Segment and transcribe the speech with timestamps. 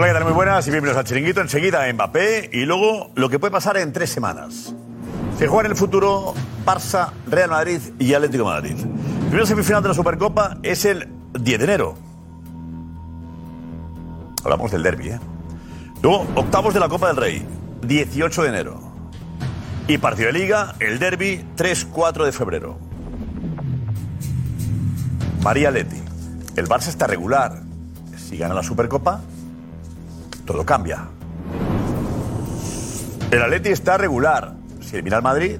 [0.00, 0.24] Hola, ¿qué tal?
[0.24, 1.42] Muy buenas y bienvenidos al Chiringuito.
[1.42, 4.74] Enseguida Mbappé y luego lo que puede pasar en tres semanas.
[5.38, 6.32] Se juega en el futuro
[6.64, 8.76] Barça, Real Madrid y Atlético Madrid.
[8.78, 11.06] El primer semifinal de la Supercopa es el
[11.38, 11.98] 10 de enero.
[14.42, 15.20] Hablamos del derby, ¿eh?
[16.00, 17.46] Luego, octavos de la Copa del Rey,
[17.82, 18.80] 18 de enero.
[19.86, 22.78] Y partido de Liga, el derby, 3-4 de febrero.
[25.42, 26.02] María Leti.
[26.56, 27.60] El Barça está regular.
[28.16, 29.20] Si gana la Supercopa,
[30.50, 31.06] todo cambia.
[33.30, 34.54] El Atleti está regular.
[34.80, 35.58] Si elimina al Madrid,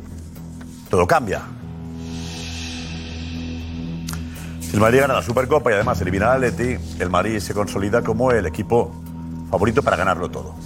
[0.89, 1.43] todo cambia.
[4.61, 8.03] Si el Madrid gana la Supercopa y además elimina al Atleti, el Madrid se consolida
[8.03, 8.93] como el equipo
[9.49, 10.57] favorito para ganarlo todo.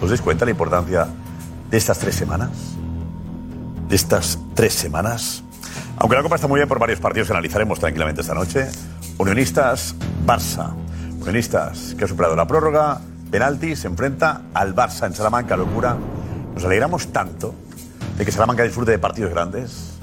[0.00, 1.08] ¿Os dais cuenta la importancia
[1.68, 2.50] de estas tres semanas?
[3.88, 5.42] De estas tres semanas.
[5.96, 8.68] Aunque la Copa está muy bien por varios partidos que analizaremos tranquilamente esta noche.
[9.18, 10.89] Unionistas, Barça.
[11.20, 15.96] Unionistas que ha superado la prórroga, penalti, se enfrenta al Barça en Salamanca, locura.
[16.54, 17.54] Nos alegramos tanto
[18.16, 19.98] de que Salamanca disfrute de partidos grandes.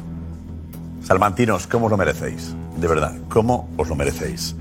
[1.03, 2.53] Salmantinos, ¿cómo os lo merecéis?
[2.77, 4.55] De verdad, ¿cómo os lo merecéis?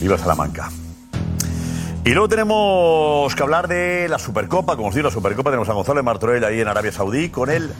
[0.00, 0.70] Viva Salamanca.
[2.04, 5.72] Y luego tenemos que hablar de la Supercopa, como os digo, la Supercopa tenemos a
[5.72, 7.70] Gonzalo Martorell ahí en Arabia Saudí con el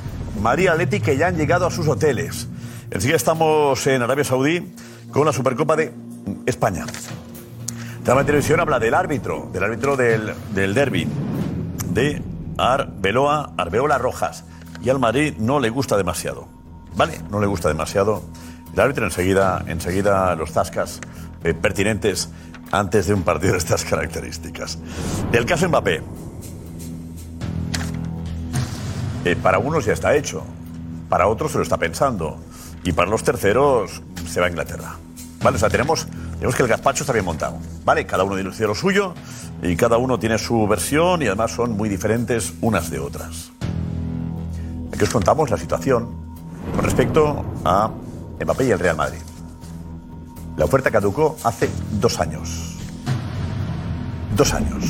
[0.41, 2.48] Madrid Atleti que ya han llegado a sus hoteles.
[2.91, 4.72] Enseguida estamos en Arabia Saudí
[5.10, 5.92] con la Supercopa de
[6.47, 6.87] España.
[8.04, 11.06] La televisión habla del árbitro, del árbitro del, del derby,
[11.90, 12.20] de
[12.58, 14.44] Arbeloa, Arbeola Rojas.
[14.82, 16.48] Y al Madrid no le gusta demasiado.
[16.96, 17.20] ¿Vale?
[17.30, 18.22] No le gusta demasiado.
[18.74, 21.00] El árbitro enseguida, enseguida los tascas
[21.44, 22.28] eh, pertinentes
[22.72, 24.78] antes de un partido de estas características.
[25.32, 26.02] El caso Mbappé.
[29.24, 30.42] Eh, para unos ya está hecho.
[31.08, 32.38] Para otros se lo está pensando.
[32.82, 34.96] Y para los terceros se va a Inglaterra.
[35.42, 35.56] ¿Vale?
[35.56, 37.58] O sea, tenemos, tenemos que el gazpacho está bien montado.
[37.84, 38.06] ¿Vale?
[38.06, 39.14] Cada uno dice lo suyo
[39.62, 43.50] y cada uno tiene su versión y además son muy diferentes unas de otras.
[44.92, 46.08] Aquí os contamos la situación
[46.76, 47.91] con respecto a
[48.41, 49.20] Mbappé y el Real Madrid.
[50.56, 52.76] La oferta caducó hace dos años.
[54.36, 54.84] Dos años.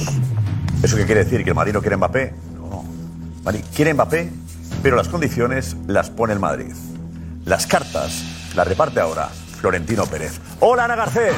[0.83, 1.45] ¿Eso qué quiere decir?
[1.45, 2.35] ¿Que el Madrid no quiere Mbappé?
[2.55, 2.85] No,
[3.45, 3.53] no.
[3.75, 4.31] Quiere Mbappé,
[4.83, 6.75] pero las condiciones las pone el Madrid.
[7.45, 8.23] Las cartas
[8.55, 9.31] las reparte ahora
[9.63, 10.41] Florentino Pérez.
[10.59, 11.33] Hola, Ana Garcés.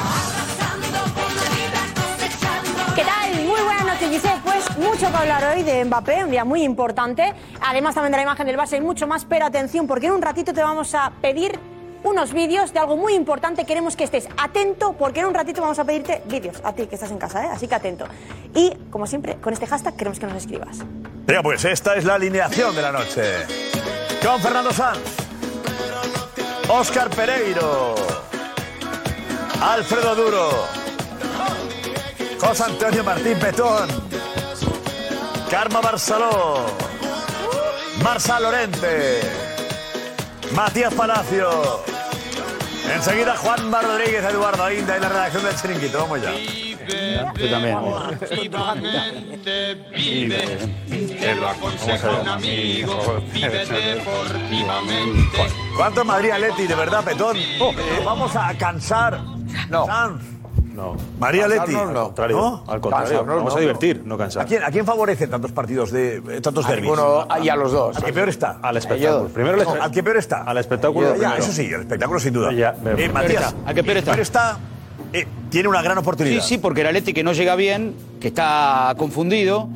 [2.97, 3.35] ¿Qué tal?
[3.45, 4.41] Muy buenas noches, Giselle.
[4.43, 7.35] Pues mucho que hablar hoy de Mbappé, un día muy importante.
[7.61, 10.23] Además también de la imagen del Barça y mucho más, pero atención, porque en un
[10.23, 11.59] ratito te vamos a pedir
[12.03, 13.67] unos vídeos de algo muy importante.
[13.67, 16.95] Queremos que estés atento, porque en un ratito vamos a pedirte vídeos a ti que
[16.95, 17.49] estás en casa, ¿eh?
[17.53, 18.07] Así que atento.
[18.55, 20.79] Y, como siempre, con este hashtag queremos que nos escribas.
[21.27, 23.23] Venga, pues esta es la alineación de la noche.
[24.25, 25.24] Con Fernando Sanz,
[26.69, 27.95] Óscar Pereiro,
[29.61, 30.67] Alfredo Duro,
[32.41, 33.89] José Antonio Martín Petón,
[35.51, 36.65] Karma Barceló,
[38.03, 39.21] Marsa Lorente,
[40.53, 41.85] Matías Palacio.
[42.93, 45.99] Enseguida Juan Rodríguez, Eduardo Inda y la redacción del Chiringuito.
[45.99, 46.33] Vamos ya.
[46.89, 47.77] Yo también.
[49.95, 50.39] Vive,
[51.21, 55.39] te lo aconseja un amigo, vive deportivamente.
[55.77, 57.37] ¿Cuánto Madrid Leti, de verdad, Petón?
[57.37, 59.21] Eh, vamos a cansar.
[59.71, 59.87] No.
[59.87, 60.23] Sanz.
[60.75, 60.97] No.
[61.21, 61.71] María Leti.
[61.73, 61.93] No.
[61.93, 62.65] ¿No?
[62.67, 64.47] Al contrario, Cansarnos vamos no, a divertir, no ¿A cansar.
[64.47, 66.91] quién, ¿A quién favorecen tantos partidos de eh, tantos A derbis?
[66.91, 67.97] ninguno, y a los dos.
[67.97, 68.59] ¿Al que peor está?
[68.61, 69.29] Al espectáculo.
[69.29, 70.43] Primero el No, ¿Al que peor está?
[70.43, 71.15] Al espectáculo.
[71.17, 72.53] Ya, eso sí, el espectáculo sin duda.
[72.53, 74.15] Ya, Eh, Matías, ¿A qué peor está?
[74.15, 74.59] el está
[75.15, 76.43] eh, tiene una gran oportunidad.
[76.43, 79.69] Sí, sí, porque el Atleti que no llega bien, que está confundido,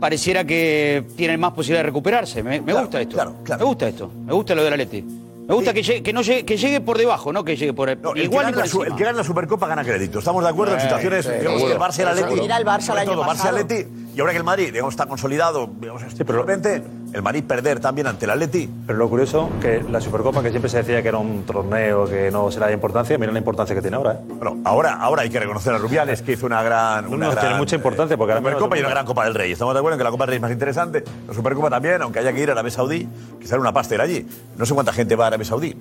[0.00, 2.42] pareciera que tiene más posibilidad de recuperarse.
[2.42, 3.14] Me, me Claro, gusta esto.
[3.14, 3.60] claro, claro.
[3.60, 4.10] Me gusta esto.
[4.26, 5.02] Me gusta lo del Atleti.
[5.46, 7.90] Me gusta que llegue, que no llegue, que llegue por debajo, no que llegue por
[7.90, 9.84] el, No, el, que igual gana por la, su- el que gana la Supercopa gana
[9.84, 10.18] crédito.
[10.18, 11.74] Estamos de acuerdo en Sí, situaciones, sí, digamos, seguro.
[11.74, 12.40] el Barça y el Atleti.
[12.40, 13.56] Mira el Barça el año todo, Barça y pasado.
[13.58, 13.88] Atleti.
[14.16, 16.82] Y ahora que el Madrid, digamos, está consolidado, digamos, estructuralmente,
[17.14, 18.68] el Madrid perder también ante el Atleti.
[18.86, 22.30] Pero lo curioso que la Supercopa, que siempre se decía que era un torneo que
[22.32, 24.14] no se le da importancia, mira la importancia que tiene ahora.
[24.14, 24.18] ¿eh?
[24.26, 27.06] Bueno, ahora, ahora hay que reconocer a Rubiales que hizo una gran.
[27.06, 29.34] Una no, gran, tiene mucha importancia, porque eh, mismo Supercopa y una gran Copa del
[29.34, 29.52] Rey.
[29.52, 31.04] Estamos de acuerdo en que la Copa del Rey es más interesante.
[31.28, 33.08] La Supercopa también, aunque haya que ir a Arabia Saudí,
[33.40, 34.26] que sale una pasta ir allí.
[34.58, 35.76] No sé cuánta gente va a Arabia Saudí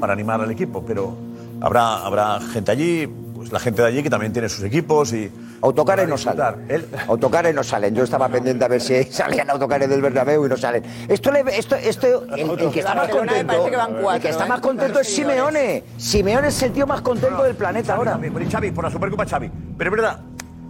[0.00, 1.14] para animar al equipo, pero
[1.60, 3.06] habrá, habrá gente allí,
[3.36, 5.30] pues la gente de allí que también tiene sus equipos y.
[5.62, 6.66] Autocares no salen.
[6.68, 7.94] Él- Autocares no salen.
[7.94, 10.82] Yo estaba pendiente a ver si salían autocares del Bernabéu y no salen.
[11.08, 14.20] Esto, le, esto, esto el, el que está más contento, parece que van cuatro, el
[14.22, 14.48] que está ¿eh?
[14.48, 15.84] más contento Con es Simeone.
[15.98, 18.18] Simeone es el tío más contento del planeta ahora.
[18.50, 19.50] Xavi, por la Supercopa Xavi.
[19.76, 20.20] Pero es verdad,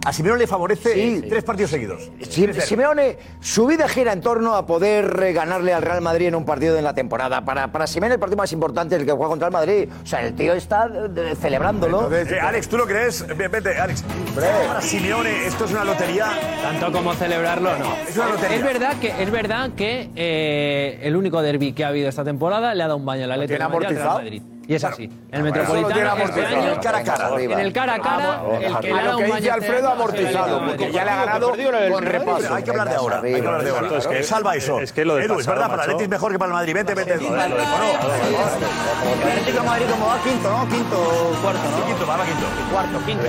[0.03, 1.23] a Simeone le favorece Sí.
[1.29, 2.09] tres partidos seguidos.
[2.29, 6.35] Si- Simeone, su vida gira en torno a poder eh, ganarle al Real Madrid en
[6.35, 7.45] un partido de la temporada.
[7.45, 9.89] Para, para Simeone el partido más importante es el que juega contra el Madrid.
[10.03, 12.09] O sea, el tío está eh, de- celebrándolo.
[12.15, 13.25] Eh, Alex, ¿tú lo crees?
[13.37, 14.03] Vete, Alex.
[14.33, 16.27] Para Simeone esto es una lotería.
[16.63, 17.93] Tanto como celebrarlo, no.
[18.07, 18.57] Es una lotería.
[18.57, 22.73] Es verdad que, es verdad que eh, el único derby que ha habido esta temporada
[22.73, 24.17] le ha dado un baño tiene al Real amortizado?
[24.19, 24.41] Madrid.
[24.67, 25.03] Y es así.
[25.31, 27.27] El eso lo tiene Metropolitano este año, El cara a cara.
[27.27, 27.53] Arriba.
[27.53, 29.77] en el cara a cara, el que le ha lo dado que un dice Alfredo
[29.77, 30.93] año es el amortizado, de porque Madrid.
[30.95, 32.53] ya le ha ganado Perdió el con repaso.
[32.53, 33.21] Hay que hablar de ahora.
[33.21, 33.97] Hay que hablar de ahora.
[33.97, 34.79] Es que- Salva eso.
[34.79, 36.73] es que lo del Edu, es verdad, para el es mejor que para el Madrid.
[36.75, 37.13] Vete, vete.
[37.15, 37.25] El
[39.29, 40.69] Atlético de Madrid como va quinto, ¿no?
[40.69, 40.97] Quinto,
[41.41, 41.85] cuarto, ¿no?
[41.85, 42.45] quinto, va, quinto.
[42.71, 43.23] Cuarto, quinto.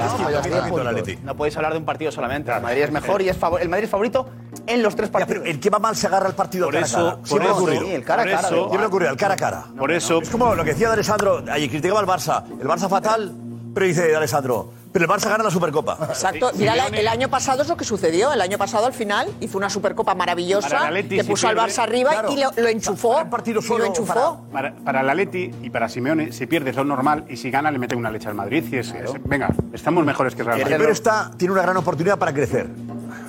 [0.82, 1.19] El.
[1.25, 2.52] No podéis hablar de un partido solamente.
[2.55, 4.29] El Madrid es mejor y es el Madrid es favorito
[4.67, 5.43] en los tres Ya, partidos.
[5.43, 7.17] pero el que va mal se agarra al partido Por cara a eso- cara.
[7.17, 7.82] por Siempre ha eso- ocurrido.
[7.82, 8.47] Sí, el cara a Por cara.
[8.49, 9.64] eso- Siempre ha ocurrido, el cara a cara.
[9.79, 12.44] Por eso, Es como lo que decía de Alessandro, ayer criticaba al Barça.
[12.61, 13.32] El Barça fatal,
[13.75, 15.97] pero dice de Alessandro, pero el Barça gana la Supercopa.
[16.09, 16.50] Exacto.
[16.56, 18.31] Mira, la- el año pasado es lo que sucedió.
[18.32, 21.49] El año pasado, al final, hizo una supercopa Para maravillosa el Atleti, que si puso
[21.49, 22.32] al Barça arriba Claro.
[22.32, 23.23] y lo, lo enchufó.
[23.23, 24.43] Un partido y lo enchufó.
[24.53, 27.70] Para, para el Atleti y para Simeone, si pierde es lo normal y si gana
[27.70, 28.65] le mete una leche al Madrid.
[28.70, 30.75] Y es, es- venga, estamos mejores que el Real Madrid.
[30.75, 32.69] primero está, tiene una gran oportunidad para crecer.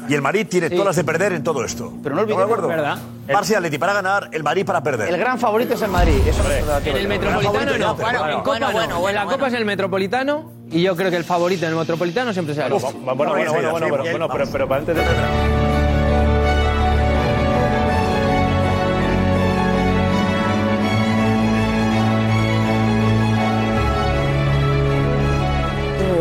[0.08, 1.94] Y el Madrid tiene todas las de perder en todo esto.
[2.04, 2.68] Pero no ¿Estamos de olvidemos, acuerdo?
[2.68, 2.98] ¿verdad?
[3.28, 5.10] Barça y Atleti para ganar, el Madrid para perder.
[5.10, 6.20] El gran favorito es el Madrid.
[6.28, 6.88] Eso no es verdad.
[6.88, 7.96] En el Metropolitano no.
[7.96, 8.74] Bueno, bueno, en Copa bueno, no.
[8.74, 9.38] bueno, En bueno, la bueno.
[9.38, 12.68] Copa es el Metropolitano y yo creo que el favorito en el Metropolitano siempre será
[12.68, 12.92] el Barça.
[12.94, 15.04] bueno, bueno, bueno, bueno, bueno, bueno, pero, pero para antes de...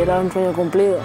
[0.02, 0.99] Era un sueño cumplido.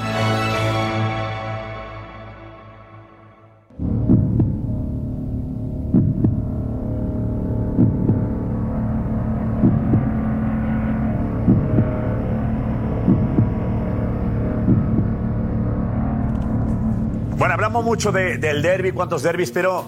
[17.48, 19.86] Bueno, hablamos mucho de- del derby, cuántos derbis, pero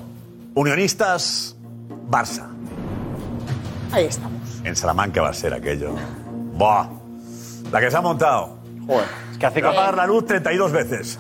[0.56, 1.58] unionistas,
[2.10, 2.48] Barça.
[3.92, 4.40] Ahí estamos.
[4.64, 5.94] En Salamanca va a ser aquello.
[6.54, 6.88] ¡Buah!
[7.70, 8.56] La que se ha montado.
[8.88, 9.04] Joder,
[9.34, 11.20] es que hace Va a apagar la luz 32 veces.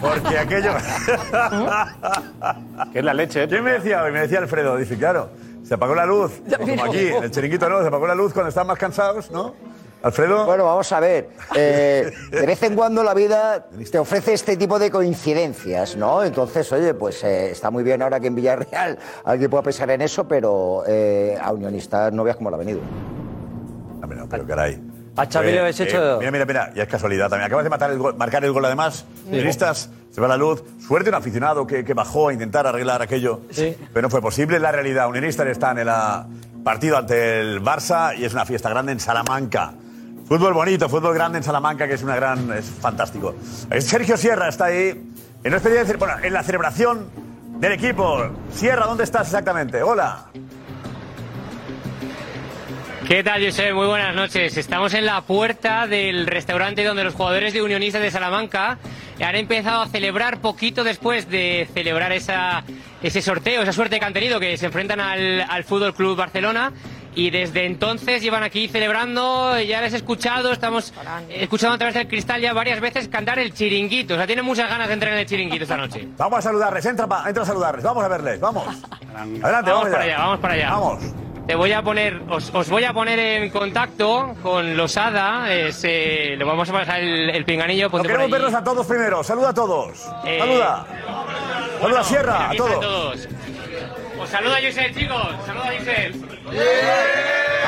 [0.00, 0.72] Porque aquello.
[2.92, 3.46] que es la leche.
[3.46, 4.10] ¿Quién me decía hoy?
[4.10, 4.76] Me decía Alfredo.
[4.76, 5.30] Dice, claro,
[5.62, 6.32] se apagó la luz.
[6.58, 9.54] Como aquí, en el chiringuito no, se apagó la luz cuando están más cansados, ¿no?
[10.02, 10.44] Alfredo.
[10.46, 11.30] Bueno, vamos a ver.
[11.56, 16.22] Eh, de vez en cuando la vida te ofrece este tipo de coincidencias, ¿no?
[16.22, 20.02] Entonces, oye, pues eh, está muy bien ahora que en Villarreal alguien pueda pensar en
[20.02, 22.80] eso, pero eh, a Unionistas no veas cómo lo ha venido.
[24.02, 24.80] Ah, pero, pero caray.
[25.16, 27.46] A Xavi le habéis eh, hecho- mira, mira, mira, ya es casualidad también.
[27.46, 29.06] Acabas de matar el gol- marcar el gol además.
[29.26, 30.62] Unionistas, se va la luz.
[30.86, 33.40] Suerte un aficionado que, que bajó a intentar arreglar aquello.
[33.50, 33.74] Sí.
[33.94, 34.60] Pero no fue posible.
[34.60, 38.92] La realidad, Unionistas están en el partido ante el Barça y es una fiesta grande
[38.92, 39.72] en Salamanca.
[40.28, 42.50] Fútbol bonito, fútbol grande en Salamanca, que es una gran.
[42.52, 43.36] es fantástico.
[43.78, 44.88] Sergio Sierra está ahí.
[45.44, 47.08] En, una especie de en la celebración
[47.60, 48.30] del equipo.
[48.52, 49.84] Sierra, ¿dónde estás exactamente?
[49.84, 50.26] Hola.
[53.06, 53.72] ¿Qué tal, José?
[53.72, 54.56] Muy buenas noches.
[54.56, 58.78] Estamos en la puerta del restaurante donde los jugadores de Unionistas de Salamanca
[59.24, 64.40] han empezado a celebrar poquito después de celebrar ese sorteo, esa suerte que han tenido,
[64.40, 66.72] que se enfrentan al, al Fútbol Club Barcelona.
[67.16, 70.92] Y desde entonces llevan aquí celebrando, ya les he escuchado, estamos
[71.30, 74.14] escuchando a través del cristal ya varias veces cantar el chiringuito.
[74.14, 76.06] O sea, tienen muchas ganas de entrar en el chiringuito esta noche.
[76.18, 78.66] Vamos a saludarles, entra, pa- entra a saludarles, vamos a verles, vamos.
[78.66, 80.70] Adelante, Vamos vamos, para allá, vamos para allá.
[80.70, 80.98] Vamos.
[81.46, 85.50] Te voy a poner, os, os voy a poner en contacto con Losada.
[85.54, 87.88] Es, eh, le vamos a pasar el, el pinganillo.
[87.90, 90.06] Queremos verlos a todos primero, saluda a todos.
[90.26, 90.86] Eh, Saluda.
[91.80, 93.28] Saluda a Sierra, a todos.
[94.26, 95.26] Os saluda Josep, chicos.
[95.46, 96.14] Saluda Josep.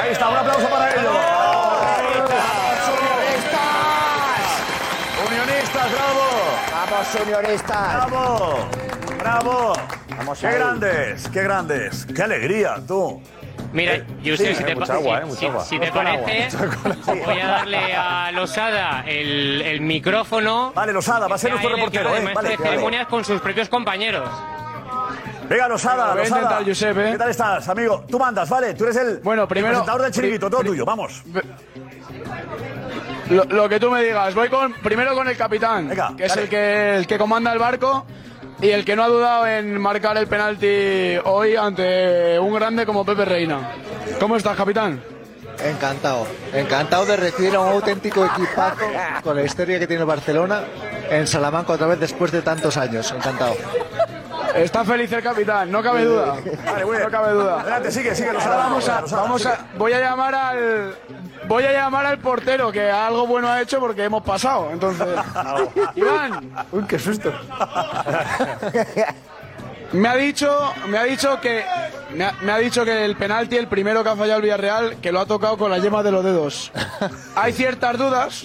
[0.02, 1.16] Ahí está, un aplauso para ellos.
[5.26, 6.26] Unionistas, bravo.
[6.72, 7.94] Vamos, Unionistas.
[8.08, 8.68] Bravo.
[9.18, 9.72] Bravo.
[10.16, 10.54] Vamos qué ahí.
[10.54, 12.06] grandes, qué grandes.
[12.14, 13.22] Qué alegría, tú.
[13.72, 15.92] Mira, yo sé, Sí, si hay te, mucha agua, si- eh, mucha si- si te
[15.92, 16.48] parece,
[17.26, 20.72] voy a darle a Losada el, el micrófono.
[20.74, 22.20] Vale, Losada, va a ser nuestro reportero, ¿eh?
[22.34, 22.70] Vale, de vale.
[22.70, 24.28] ceremonias con sus propios compañeros.
[25.48, 26.40] Venga, Losada, Voy a Losada.
[26.42, 27.08] intentar, Josep, ¿eh?
[27.12, 28.04] ¿Qué tal estás, amigo?
[28.10, 28.74] Tú mandas, ¿vale?
[28.74, 31.22] Tú eres el, Bueno, primero- el presentador del chiringuito, todo tuyo, vamos.
[33.30, 34.34] Lo, lo que tú me digas.
[34.34, 36.42] Voy con primero con el capitán, que es dale.
[36.42, 38.06] el que, el que comanda el barco
[38.60, 43.04] y el que no ha dudado en marcar el penalti hoy ante un grande como
[43.04, 43.72] Pepe Reina.
[44.20, 45.02] ¿Cómo estás, capitán?
[45.64, 48.84] Encantado, encantado de recibir a un auténtico equipazo
[49.22, 50.62] con la historia que tiene el Barcelona
[51.10, 53.10] en Salamanca otra vez después de tantos años.
[53.12, 53.56] Encantado.
[54.62, 56.36] Está feliz el capitán, no cabe duda.
[56.64, 57.04] Vale.
[57.04, 57.60] No cabe duda.
[57.60, 60.94] Adelante, sigue, sigue, Ahora vamos a, vamos a, voy a llamar al,
[61.46, 64.70] voy a llamar al portero que algo bueno ha hecho porque hemos pasado.
[64.70, 65.06] Entonces,
[65.94, 67.32] Iván, Uy, qué susto.
[69.92, 71.64] me ha dicho, me ha dicho que,
[72.14, 74.96] me ha, me ha dicho que el penalti, el primero que ha fallado el Villarreal,
[75.00, 76.72] que lo ha tocado con la yema de los dedos.
[77.34, 78.44] Hay ciertas dudas,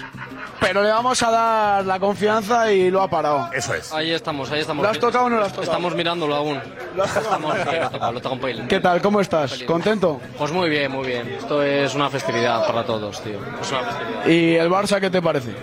[0.64, 3.50] pero le vamos a dar la confianza y lo ha parado.
[3.54, 3.92] Eso es.
[3.92, 4.82] Ahí estamos, ahí estamos.
[4.82, 5.72] ¿Lo has tocado o no lo has tocado?
[5.72, 6.60] Estamos mirándolo aún.
[6.96, 7.36] ¿Lo has tocado?
[7.36, 8.68] Estamos, sí, lo he tocado, lo he tocado un pelín.
[8.68, 9.02] ¿Qué tal?
[9.02, 9.62] ¿Cómo estás?
[9.64, 10.22] ¿Contento?
[10.38, 11.28] Pues muy bien, muy bien.
[11.38, 13.40] Esto es una festividad para todos, tío.
[13.62, 14.26] Es una festividad.
[14.28, 15.54] ¿Y el Barça qué te parece?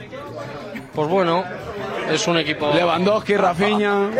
[0.94, 1.44] Pues bueno,
[2.10, 2.70] es un equipo.
[2.74, 4.10] Lewandowski, Rafinha.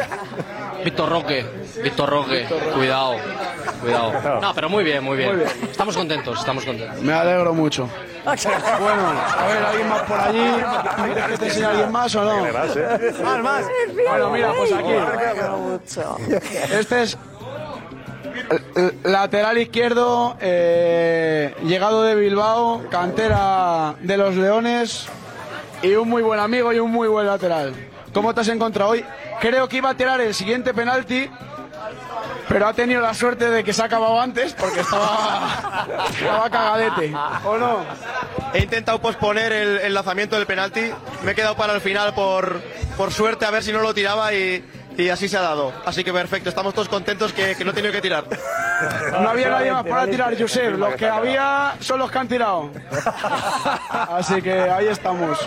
[0.85, 1.47] Víctor Roque,
[1.83, 3.17] Víctor Roque, cuidado,
[3.81, 4.41] cuidado.
[4.41, 5.45] No, pero muy bien, muy bien.
[5.71, 7.01] Estamos contentos, estamos contentos.
[7.03, 7.89] Me alegro mucho.
[8.25, 9.09] Bueno,
[9.39, 10.53] a ver, ¿alguien más por allí?
[11.05, 12.43] ¿Quieres que te enseñe a alguien más o no?
[13.23, 13.65] Más, más.
[14.09, 14.93] Bueno, mira, pues aquí.
[16.79, 17.19] Este es
[19.05, 25.07] lateral izquierdo, eh, llegado de Bilbao, cantera de los Leones
[25.83, 27.75] y un muy buen amigo y un muy buen lateral.
[28.13, 29.05] ¿Cómo te has encontrado hoy?
[29.41, 31.31] Creo que iba a tirar el siguiente penalti,
[32.49, 37.15] pero ha tenido la suerte de que se ha acabado antes porque estaba, estaba cagadete.
[37.45, 37.79] ¿O no?
[38.53, 40.91] He intentado posponer el, el lanzamiento del penalti.
[41.23, 42.61] Me he quedado para el final por,
[42.97, 44.65] por suerte a ver si no lo tiraba y,
[44.99, 45.73] y así se ha dado.
[45.87, 48.25] Así que perfecto, estamos todos contentos que, que no he tenido que tirar.
[49.13, 50.77] No había nadie más para tirar, Josep.
[50.77, 52.71] Los que había son los que han tirado.
[53.91, 55.39] Así que ahí estamos.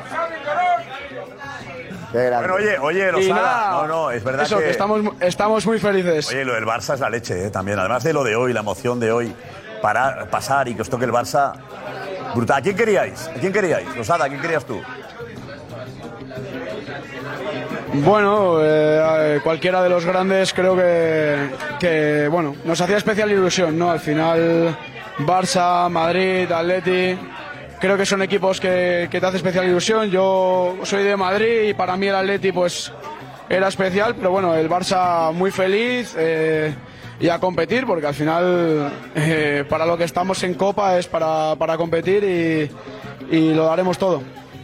[2.14, 4.70] Bueno, oye, oye, nada, No, no, es verdad eso, que...
[4.70, 6.30] estamos, estamos muy felices.
[6.30, 7.50] Oye, lo del Barça es la leche, ¿eh?
[7.50, 7.80] También.
[7.80, 9.34] Además de lo de hoy, la emoción de hoy,
[9.82, 11.54] para pasar y que os toque el Barça.
[12.36, 12.60] Brutal.
[12.60, 13.28] ¿A quién queríais?
[13.28, 13.96] ¿A quién queríais?
[13.96, 14.80] Losada, ¿a quién querías tú?
[17.96, 23.92] Bueno, eh, cualquiera de los grandes creo que, que, bueno, nos hacía especial ilusión, ¿no?
[23.92, 24.76] Al final,
[25.20, 27.18] Barça, Madrid, Atleti,
[27.84, 30.10] creo que son equipos que, que te hace especial ilusión.
[30.10, 32.94] Yo soy de Madrid y para mí el Atleti, pues,
[33.50, 36.74] era especial, pero bueno, el Barça muy feliz eh,
[37.20, 41.58] y a competir, porque al final, eh, para lo que estamos en Copa es para,
[41.58, 44.24] para competir y, y lo daremos todo.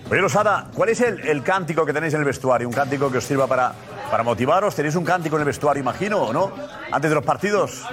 [0.10, 2.70] Oye, Losada, ¿cuál es el, el cántico que tenéis en el vestuario?
[2.70, 3.74] ¿Un cántico que os sirva para,
[4.10, 4.74] para motivaros?
[4.76, 6.54] ¿Tenéis un cántico en el vestuario, imagino, o no?
[6.90, 7.84] Antes de los partidos.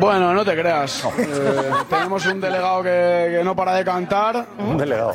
[0.00, 1.04] Bueno, no te creas.
[1.18, 4.46] Eh, tenemos un delegado que, que no para de cantar.
[4.58, 5.14] Un delegado.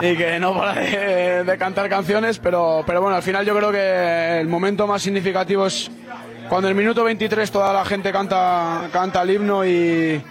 [0.00, 3.70] Y que no para de, de cantar canciones, pero, pero bueno, al final yo creo
[3.72, 5.90] que el momento más significativo es
[6.48, 10.22] cuando en el minuto 23 toda la gente canta, canta el himno y,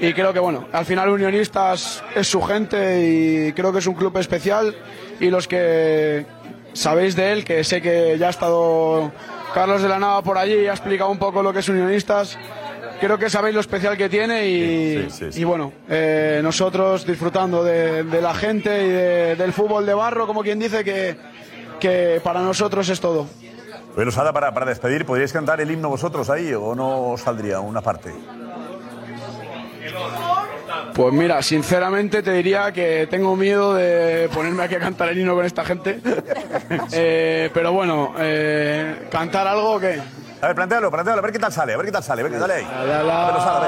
[0.00, 3.94] y creo que bueno, al final Unionistas es su gente y creo que es un
[3.94, 4.74] club especial
[5.20, 6.26] y los que
[6.72, 9.12] sabéis de él, que sé que ya ha estado
[9.54, 12.38] Carlos de la Nava por allí y ha explicado un poco lo que es Unionistas,
[13.00, 18.20] creo que sabéis lo especial que tiene y, y bueno, eh, nosotros disfrutando de, de
[18.20, 21.16] la gente y de- del fútbol de barro, como quien dice que,
[21.80, 23.26] que para nosotros es todo.
[23.96, 27.60] Oye, Losada, para, para despedir, ¿podríais cantar el himno vosotros ahí o no os saldría
[27.60, 28.12] una parte?
[30.94, 35.34] Pues mira, sinceramente te diría que tengo miedo de ponerme aquí a cantar el himno
[35.34, 36.00] con esta gente.
[36.92, 40.00] Eh, pero bueno, eh, ¿cantar algo o qué?
[40.42, 42.22] A ver, plantealo, plantealo, a ver qué tal sale, a ver qué tal sale.
[42.22, 42.64] Venga, dale ahí.
[42.64, 43.60] La, la, la, A ver, Losada, a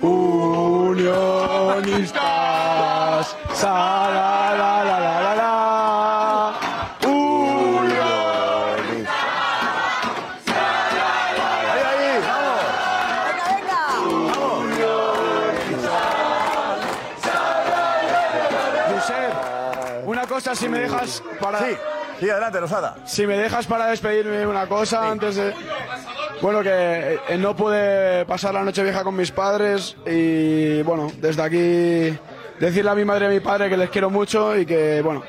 [0.00, 0.08] ver.
[1.92, 5.52] Unionistas, sa, la, la, la, la, la, la.
[11.72, 12.60] Ahí, ahí, vamos.
[18.94, 19.32] Josep,
[20.06, 21.58] una cosa si me dejas para...
[21.60, 21.76] Sí,
[22.22, 22.96] sí, adelante, Losada.
[23.04, 25.54] Si me dejas para despedirme una cosa antes de...
[26.40, 31.42] Bueno, que eh, no pude pasar la noche vieja con mis padres y bueno, desde
[31.42, 32.18] aquí
[32.58, 35.22] decirle a mi madre y a mi padre que les quiero mucho y que bueno,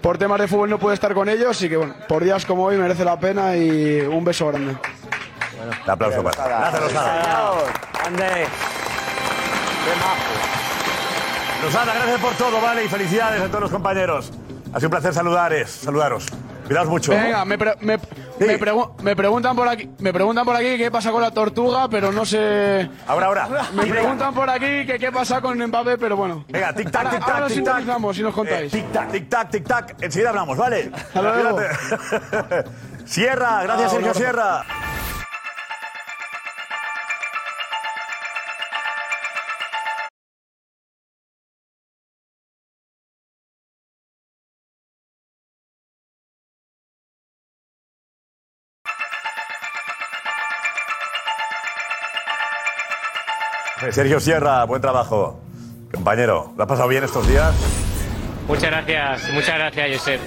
[0.00, 2.64] por temas de fútbol no pude estar con ellos y que bueno, por días como
[2.64, 4.76] hoy merece la pena y un beso grande.
[5.84, 6.46] Un aplauso para.
[6.46, 7.52] Gracias, Lozada.
[8.04, 8.46] Ande.
[11.62, 12.84] Lozada, gracias por todo, ¿vale?
[12.84, 14.32] Y felicidades a todos los compañeros.
[14.76, 15.70] Ha sido un placer saludaros.
[15.70, 16.26] saludaros.
[16.66, 17.12] Cuidaos mucho.
[17.12, 17.96] Venga, me, pre- me,
[18.38, 21.88] me, pregu- me preguntan por aquí, me preguntan por aquí qué pasa con la tortuga,
[21.88, 22.86] pero no sé.
[23.06, 23.48] Ahora, ahora.
[23.72, 26.44] Me preguntan por aquí que qué pasa con Mbappé, pero bueno.
[26.48, 28.18] Venga, tic tac, Ahora- tic ahora tac, nos tic tac.
[28.18, 28.70] y nos contáis.
[28.72, 29.96] tic tac, tic tac, tic tac.
[30.02, 30.90] Enseguida hablamos, ¿vale?
[30.94, 31.58] Hasta luego.
[33.06, 34.14] Sierra, gracias, Ah, Sergio.
[34.14, 34.64] Sierra.
[53.96, 55.40] Sergio Sierra, buen trabajo.
[55.90, 57.54] Compañero, ¿lo has pasado bien estos días?
[58.46, 60.20] Muchas gracias, muchas gracias, Josep.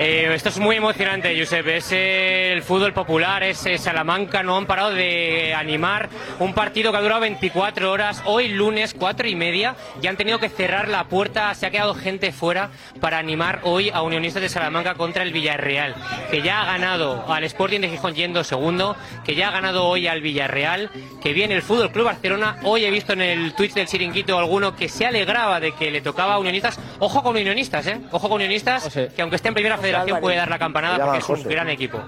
[0.00, 1.66] Eh, esto es muy emocionante, Josep.
[1.66, 4.44] Es eh, el fútbol popular, es eh, Salamanca.
[4.44, 8.22] No han parado de animar un partido que ha durado 24 horas.
[8.24, 11.52] Hoy, lunes, cuatro y media, ya han tenido que cerrar la puerta.
[11.56, 15.96] Se ha quedado gente fuera para animar hoy a Unionistas de Salamanca contra el Villarreal,
[16.30, 20.06] que ya ha ganado al Sporting de Gijón yendo segundo, que ya ha ganado hoy
[20.06, 20.90] al Villarreal,
[21.20, 22.58] que viene el Fútbol Club Barcelona.
[22.62, 26.02] Hoy he visto en el Twitch del Chiringuito alguno que se alegraba de que le
[26.02, 26.78] tocaba a Unionistas.
[27.00, 27.98] Ojo con Unionistas, ¿eh?
[28.12, 30.22] Ojo con Unionistas, que aunque esté en primera federación Álvarez.
[30.22, 31.48] puede dar la campanada porque es un José.
[31.48, 31.98] gran equipo.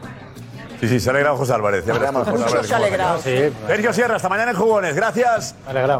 [0.81, 1.85] Sí, sí, se ha alegrado José Álvarez.
[1.85, 3.19] Ya verás, José Álvarez, se ha cómo alegrado.
[3.23, 3.53] Sí.
[3.67, 4.95] Sergio Sierra, hasta mañana en Jugones.
[4.95, 5.55] Gracias.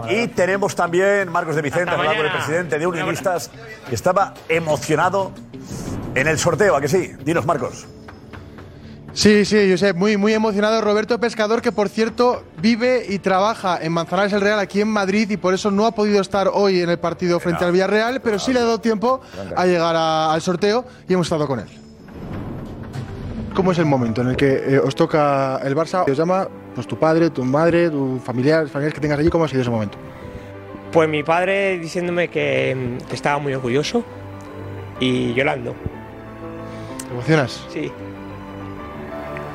[0.09, 2.47] Y tenemos también Marcos de Vicente, Hasta hablaba con el mañana.
[2.47, 3.51] presidente de Unionistas,
[3.89, 5.33] que estaba emocionado
[6.15, 6.77] en el sorteo.
[6.77, 7.13] ¿A que sí?
[7.25, 7.87] Dinos, Marcos.
[9.13, 10.81] Sí, sí, Josep, muy, muy emocionado.
[10.81, 15.29] Roberto Pescador, que por cierto vive y trabaja en Manzanares el Real, aquí en Madrid,
[15.31, 18.39] y por eso no ha podido estar hoy en el partido frente al Villarreal, pero
[18.39, 19.21] sí le ha dado tiempo
[19.57, 21.67] a llegar a- al sorteo y hemos estado con él.
[23.55, 26.09] ¿Cómo es el momento en el que eh, os toca el Barça?
[26.09, 29.29] Os llama pues, tu padre, tu madre, tu familiar, familiares que tengas allí.
[29.29, 29.99] ¿Cómo ha sido ese momento?
[30.93, 34.05] Pues mi padre diciéndome que, que estaba muy orgulloso
[35.01, 35.75] y llorando.
[37.09, 37.61] ¿Te emocionas?
[37.73, 37.91] Sí.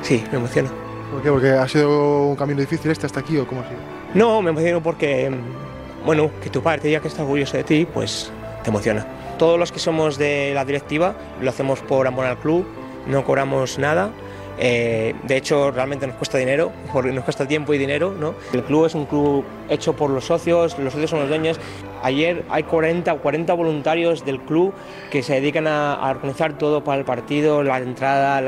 [0.06, 0.68] Sí, me emociono.
[1.10, 1.30] ¿Por qué?
[1.30, 3.80] ¿Porque ha sido un camino difícil este hasta aquí o cómo ha sido?
[4.14, 7.64] No, me emociono porque, mm, bueno, que tu padre te diga que está orgulloso de
[7.64, 8.30] ti, pues
[8.62, 9.04] te emociona.
[9.36, 12.64] Todos los que somos de la directiva lo hacemos por amor al club,
[13.08, 14.10] no cobramos nada.
[14.58, 18.14] eh, de hecho, realmente nos cuesta dinero, porque nos cuesta tiempo y dinero.
[18.18, 18.36] ¿no?
[18.52, 21.58] El club es un club hecho por los socios, los socios son los dueños.
[22.02, 24.72] Ayer hay 40, 40 voluntarios del club
[25.10, 28.40] que se dedican a, organizar todo para el partido, la entrada,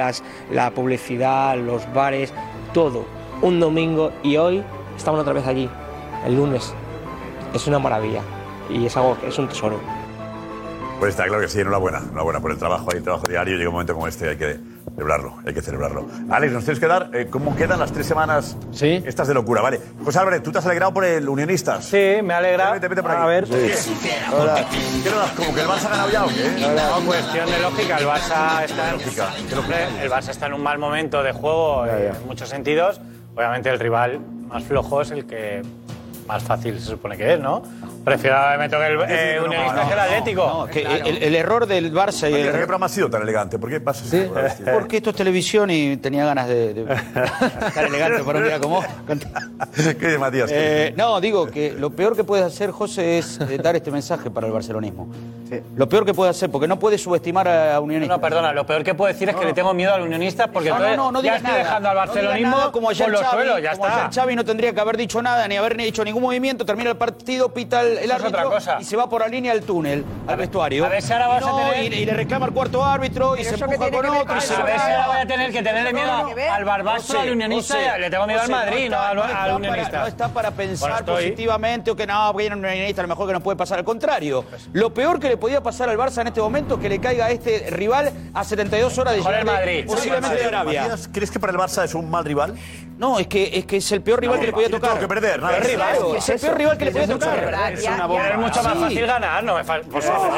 [0.50, 2.32] la publicidad, los bares,
[2.72, 3.04] todo.
[3.40, 4.62] Un domingo y hoy
[4.96, 5.68] estamos otra vez allí,
[6.26, 6.74] el lunes.
[7.54, 8.22] Es una maravilla
[8.68, 9.80] y es algo, es un tesoro.
[10.98, 11.98] Pues está claro que sí, enhorabuena.
[11.98, 13.56] Enhorabuena por el trabajo, hay trabajo diario.
[13.56, 14.58] Llega un momento como este, hay que
[14.90, 16.06] celebrarlo, hay que celebrarlo.
[16.30, 19.80] Alex, nos tienes que dar eh, cómo quedan las tres semanas estas de locura, ¿vale?
[20.04, 21.84] José Álvarez, ¿tú te has alegrado por el Unionistas?
[21.84, 22.74] Sí, me ha alegrado.
[22.74, 23.22] Vete, vete por aquí.
[23.22, 23.46] A ver.
[23.46, 23.52] Sí.
[24.02, 25.30] ¿Qué le das?
[25.32, 26.74] ¿Como que el Barça ha ganado ya o qué?
[26.74, 27.98] No, cuestión de lógica.
[27.98, 32.26] El Barça está, en, el Barça está en un mal momento de juego eh, en
[32.26, 33.00] muchos sentidos.
[33.34, 35.62] Obviamente el rival más flojo es el que
[36.26, 37.62] más fácil se supone que es, ¿no?
[38.08, 39.40] Prefiero que me toque el eh,
[39.86, 40.46] que el Atlético.
[40.46, 43.58] No, que el, el error del Barça y ¿Qué el programa ha sido tan elegante?
[43.58, 44.28] ¿Por qué pasa así?
[44.72, 46.82] Porque esto es televisión y tenía ganas de, de
[47.66, 48.82] estar elegante para un día como.
[49.74, 50.50] ¿Qué dice Matías?
[50.52, 54.30] Eh, no, digo que lo peor que puedes hacer, José, es eh, dar este mensaje
[54.30, 55.08] para el barcelonismo.
[55.76, 58.16] Lo peor que puedes hacer, porque no puedes subestimar a Unionistas.
[58.16, 60.70] No, perdona, lo peor que puedo decir es que le tengo miedo al Unionistas porque
[60.70, 61.58] No, no, entonces no, no ya estoy nada.
[61.64, 64.10] dejando al No barcelonismo como ayer por los suelos, ya como está.
[64.14, 66.96] Xavi no tendría que haber dicho nada, ni haber ni hecho ningún movimiento, termina el
[66.96, 68.76] partido, pita el, el árbitro otra cosa.
[68.80, 70.84] y se va por la línea del túnel, al vestuario.
[70.86, 73.36] a ver si ahora vas a no, tener- y, y le reclama al cuarto árbitro
[73.36, 75.62] y se empuja con otro y se A ver si ahora voy a tener que
[75.62, 76.12] tenerle miedo
[76.52, 80.00] al Barbastro, al Unionista, le tengo miedo al Madrid, no al, no al Unionista.
[80.00, 83.32] No está para pensar positivamente o que no, hay un unionista, a lo mejor que
[83.32, 83.78] no puede pasar.
[83.78, 86.98] Al contrario, lo peor que le podía pasar al Barça en este momento que le
[87.00, 89.84] caiga a este rival a 72 horas de llegar Madrid.
[89.86, 90.82] posiblemente de Arabia.
[90.82, 92.54] Matías, ¿Crees que para el Barça es un mal rival?
[92.98, 94.90] No, es que es, que es el peor rival No, que le podía tocar.
[94.90, 97.72] todo que perder, nada Es Claro, es el peor rival que le podía tocar.
[97.72, 98.28] Es una bomba.
[98.28, 98.80] Es mucho más Sí.
[98.84, 99.54] fácil ganar, no
[99.90, 100.30] por favor.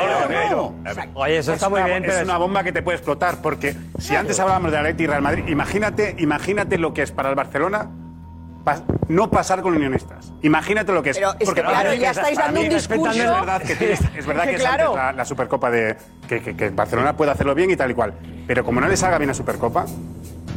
[1.15, 2.05] Oye, eso está muy bien.
[2.05, 5.23] Es una bomba que te puede explotar, porque si antes hablábamos de Atleti y Real
[5.23, 7.89] Madrid, imagínate, imagínate lo que es para el Barcelona
[9.09, 10.33] no pasar con unionistas.
[10.43, 11.17] Imagínate lo que es.
[11.19, 13.77] Pero es que, Porque claro, para- ya estáis dando mí, un discurso- Es verdad que,
[13.77, 14.85] tienes- es, verdad que es Claro.
[14.89, 15.97] antes la, la Supercopa de.
[16.29, 18.15] Que, que- que Barcelona puede hacerlo bien y tal y cual.
[18.47, 19.85] Pero como no le salga bien la Supercopa,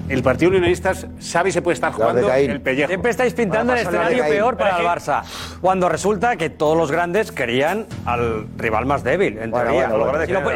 [0.10, 2.88] el Partido Unionista sabe y se puede estar jugando el pellejo.
[2.88, 5.24] Siempre estáis pintando el escenario peor para el Barça,
[5.62, 9.88] cuando resulta que todos los grandes querían al rival más débil, en teoría.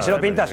[0.01, 0.49] Si lo- pintas,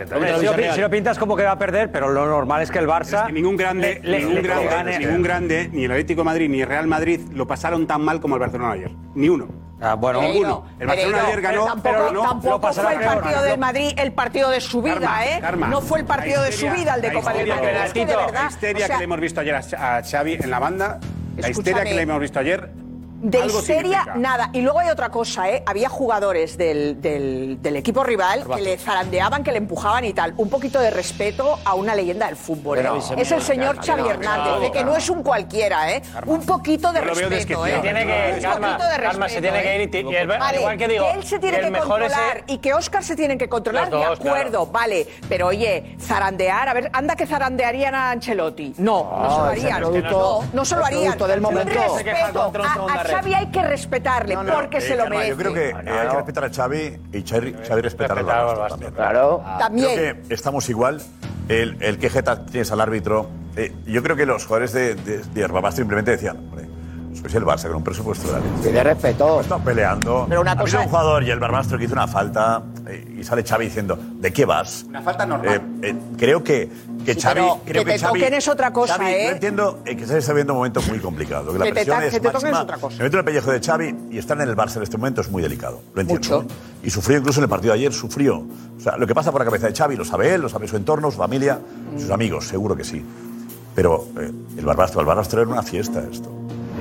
[0.75, 3.27] si lo pintas como que va a perder, pero lo normal es que el Barça...
[3.29, 6.87] Es ningún grande, le- ningún, grande ningún grande, ni el Atlético Madrid ni el Real
[6.87, 8.91] Madrid lo pasaron tan mal como el Barcelona ayer.
[9.15, 9.64] Ni uno.
[9.81, 10.65] Ah, bueno, ninguno.
[10.79, 13.59] El Barcelona ayer ganó, tampoco, pero no, tampoco no fue el partido peor, del.
[13.59, 15.39] Madrid el partido de su vida, Karma, ¿eh?
[15.41, 15.69] Karma.
[15.69, 18.07] No fue el partido histeria, de su vida el de Copa del Rey.
[18.33, 21.01] La histeria, que le hemos visto ayer a Xavi en la banda,
[21.37, 22.84] la histeria que le hemos visto ayer
[23.25, 24.51] de Algo histeria, nada.
[24.53, 25.63] Y luego hay otra cosa, ¿eh?
[25.65, 30.35] Había jugadores del, del, equipo rival que le zarandeaban, que le empujaban y tal.
[30.37, 32.79] Un poquito de respeto a una leyenda del fútbol.
[32.79, 32.89] ¿eh?
[33.17, 34.73] es el señor no, Xavi Hernández, de ¿eh?
[34.73, 36.03] que no es un cualquiera, ¿eh?
[36.27, 37.77] Un poquito de respeto, ¿eh?
[37.77, 39.83] Un poquito de respeto, calma, se tiene que ¿eh?
[39.83, 42.59] ir y, y el, vale, igual que digo, que él se tiene que controlar y
[42.59, 45.07] que Oscar se tienen que controlar, de acuerdo, vale.
[45.29, 48.75] Pero oye, zarandear, a ver, anda que zarandearían a Ancelotti.
[48.79, 49.81] No, no, se lo ah, harían.
[50.53, 51.19] no, se lo harían.
[51.19, 51.81] del momento
[53.15, 55.29] a Xavi hay que respetarle, porque eh, se lo merece.
[55.31, 58.69] Yo creo que eh, hay que respetar a Xavi y Xavi, Xavi respetar al Barça
[58.69, 58.93] también.
[58.93, 59.43] Claro.
[59.59, 59.95] También.
[59.95, 61.01] Creo que estamos igual.
[61.49, 63.29] El, el que jeta tienes al árbitro.
[63.57, 66.65] eh, yo creo que los jugadores de, de, de simplemente decían, hombre,
[67.09, 68.63] pues sois el Barça con un presupuesto de la leche".
[68.63, 69.41] Tiene respeto.
[69.41, 70.27] Están peleando.
[70.29, 73.43] Pero una cosa habido un jugador y el Barbastro que hizo una falta y sale
[73.43, 74.85] Xavi diciendo, ¿de qué vas?
[74.89, 75.63] Una falta normal.
[75.83, 76.69] Eh, eh, creo que,
[77.05, 77.41] que sí, Xavi...
[77.65, 79.25] Creo te es otra cosa, ¿eh?
[79.25, 82.03] Yo entiendo eh, que se está viviendo un momento muy complicado, que la que presión
[82.03, 82.51] es que te máxima.
[82.51, 82.97] Es otra cosa.
[82.99, 85.21] Me meto en el pellejo de Xavi y estar en el Barça en este momento
[85.23, 86.43] es muy delicado, lo entiendo.
[86.43, 86.55] Mucho.
[86.83, 88.45] Y sufrió incluso en el partido de ayer, sufrió.
[88.99, 91.11] Lo que pasa por la cabeza de Xavi lo sabe él, lo sabe su entorno,
[91.11, 91.99] su familia, mm.
[91.99, 93.03] sus amigos, seguro que sí.
[93.75, 96.31] Pero el Barbastro, el Barbastro era una fiesta esto.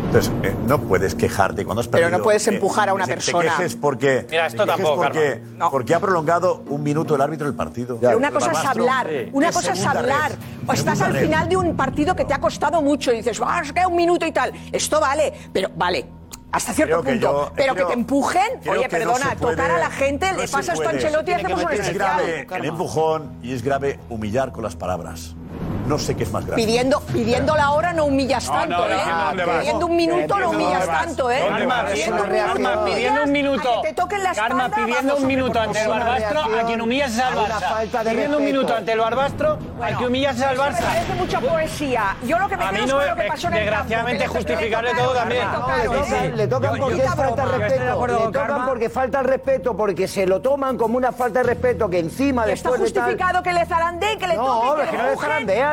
[0.06, 2.08] Entonces, eh, no puedes quejarte cuando has perdido.
[2.08, 3.54] Pero no puedes eh, empujar a una persona.
[3.80, 8.00] Porque, Mira, esto tampoco, porque, porque, ha prolongado un minuto el árbitro del partido.
[8.16, 10.32] Una cosa es hablar, eh, una cosa es hablar.
[10.68, 13.62] O estás al final de un partido que te ha costado mucho y dices, ah,
[13.74, 14.54] que un minuto y tal.
[14.72, 16.06] Esto vale, pero vale,
[16.52, 17.52] hasta cierto punto.
[17.56, 21.32] Pero que te empujen, oye, perdona, tocar a la gente, le pasas esto a y
[21.34, 21.90] hacemos un especial.
[21.90, 25.36] Es grave el empujón y es grave humillar con las palabras
[25.86, 26.62] no sé qué es más grave.
[26.62, 29.60] Pidiendo, pidiendo la hora no humillas tanto, no, no, ¿eh?
[29.60, 31.46] Pidiendo un minuto no humillas tanto, ¿eh?
[31.50, 31.86] Karma,
[32.86, 33.82] pidiendo, un minuto.
[33.82, 37.36] Te toquen la Karma, pidiendo un minuto ante el Barbastro, a quien humillas es al
[37.36, 38.04] Barça.
[38.04, 40.80] Pidiendo un minuto ante el Barbastro, a quien humillas es al Barça.
[40.80, 42.16] Me parece mucha poesía.
[42.24, 45.48] Yo lo que me quedo es lo que pasó en el Desgraciadamente justificable todo también.
[46.36, 48.08] Le tocan porque falta respeto.
[48.08, 51.90] Le tocan porque falta el respeto, porque se lo toman como una falta de respeto
[51.90, 55.16] que encima después de Está justificado que le zarandeen, que le toquen, que le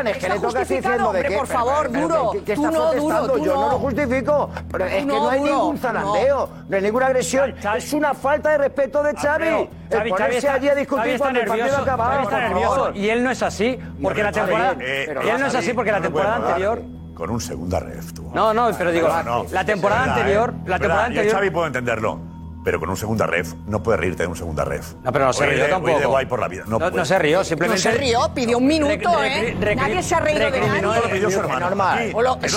[0.00, 1.36] Fran, es que le toca así diciendo de que...
[1.36, 2.32] Por favor, duro.
[2.44, 4.50] Que, tú no, duro, Yo no lo justifico.
[4.70, 7.54] Pero es que no, hay ningún zarandeo, no hay ninguna agresión.
[7.76, 9.46] Es una falta de respeto de ah, Xavi.
[9.46, 12.22] Eh, Xavi, ponerse allí a discutir cuando el partido acababa.
[12.22, 14.76] está nervioso y él no es así porque la temporada...
[14.80, 16.82] Eh, él no es así porque la temporada anterior
[17.20, 18.14] con un segunda ref.
[18.14, 18.30] Tú.
[18.32, 19.06] No, no, pero digo,
[19.50, 21.32] la temporada anterior, eh, la temporada anterior.
[21.32, 22.29] Yo Xavi puedo entenderlo.
[22.62, 24.94] Pero con un segunda ref, no puedes reírte de un segunda ref.
[25.02, 26.90] No, pero no se rió tampoco.
[26.92, 27.82] No, se rió, simplemente.
[27.82, 29.56] Se rió, pidió un minuto, ¿eh?
[29.76, 30.82] Nadie se ha reído de nadie.
[30.82, 31.60] lo pidió su hermano.
[31.60, 32.10] Normal.
[32.14, 32.48] O lo, eh?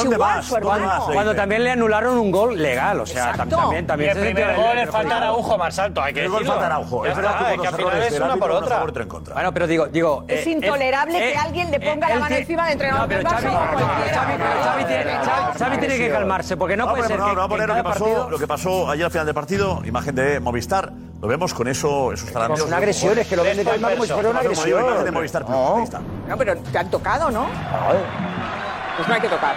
[1.14, 4.18] Cuando también le anularon un gol legal, o sea, también, también.
[4.18, 6.40] El primer gol es falta Araujo, Marsalto, hay que decirlo.
[6.40, 7.06] El gol falta Araujo.
[7.06, 8.86] Es verdad que al final es una por otra.
[9.34, 10.26] Bueno, pero digo, digo...
[10.28, 13.54] Es eh, intolerable eh, que alguien le ponga la mano encima de entrenador del Barça
[15.58, 17.20] Xavi tiene que calmarse, porque no puede ser.
[17.20, 20.92] No, no, lo que pasó ayer al final del partido imagen de Movistar.
[21.22, 22.62] Lo vemos con eso, esos zarandeos.
[22.62, 24.82] Son agresiones, que lo ven de tal como si fuera una agresión.
[24.82, 27.44] imagen de Movistar No, pero te han tocado, ¿no?
[27.44, 27.48] No,
[28.98, 29.56] pues no hay que tocar.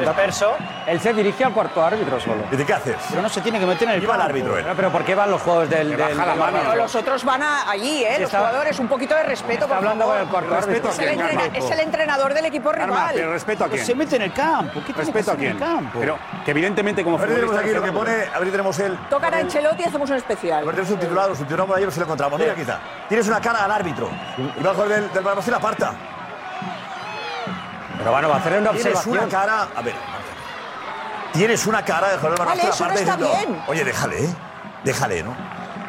[0.00, 0.52] Disperso.
[0.86, 2.42] Él se dirige al cuarto árbitro solo.
[2.50, 2.96] ¿Y de qué haces?
[3.08, 4.64] Pero no se tiene que meter en el Iba al árbitro él.
[4.74, 6.74] Pero, ¿por qué van los juegos del, del, baja la mano.
[6.74, 8.16] Los otros van a, allí, ¿eh?
[8.18, 10.90] Los está, jugadores, un poquito de respeto, por hablando con el cuarto respeto árbitro.
[10.90, 12.90] Es, el, entrena, es el entrenador del equipo rival.
[12.90, 13.78] Arma, pero respeto a quién.
[13.78, 14.82] Pues se mete en el campo.
[14.86, 15.50] ¿Qué respeto a quién?
[15.50, 15.98] En el campo?
[16.00, 17.60] Pero que evidentemente como ahora futbolista...
[17.62, 18.24] Tenemos aquí lo que pone...
[18.34, 18.96] A ver, tenemos el...
[19.08, 20.62] Tocan a Ancelotti y hacemos un especial.
[20.62, 22.38] A ver, tenemos subtitulado, subtitulado ayer, si lo encontramos.
[22.38, 22.80] Mira, aquí está.
[23.08, 24.08] Tienes una cara al árbitro.
[24.38, 25.92] Y va a del, del aparta.
[27.98, 29.12] Pero bueno, va a hacer una observación.
[29.12, 29.68] Tienes una cara...
[29.76, 29.94] A ver,
[31.32, 33.62] Tienes una cara de Jorge Vale, eso no está bien.
[33.68, 34.34] Oye, déjale, ¿eh?
[34.84, 35.34] Déjale, ¿no?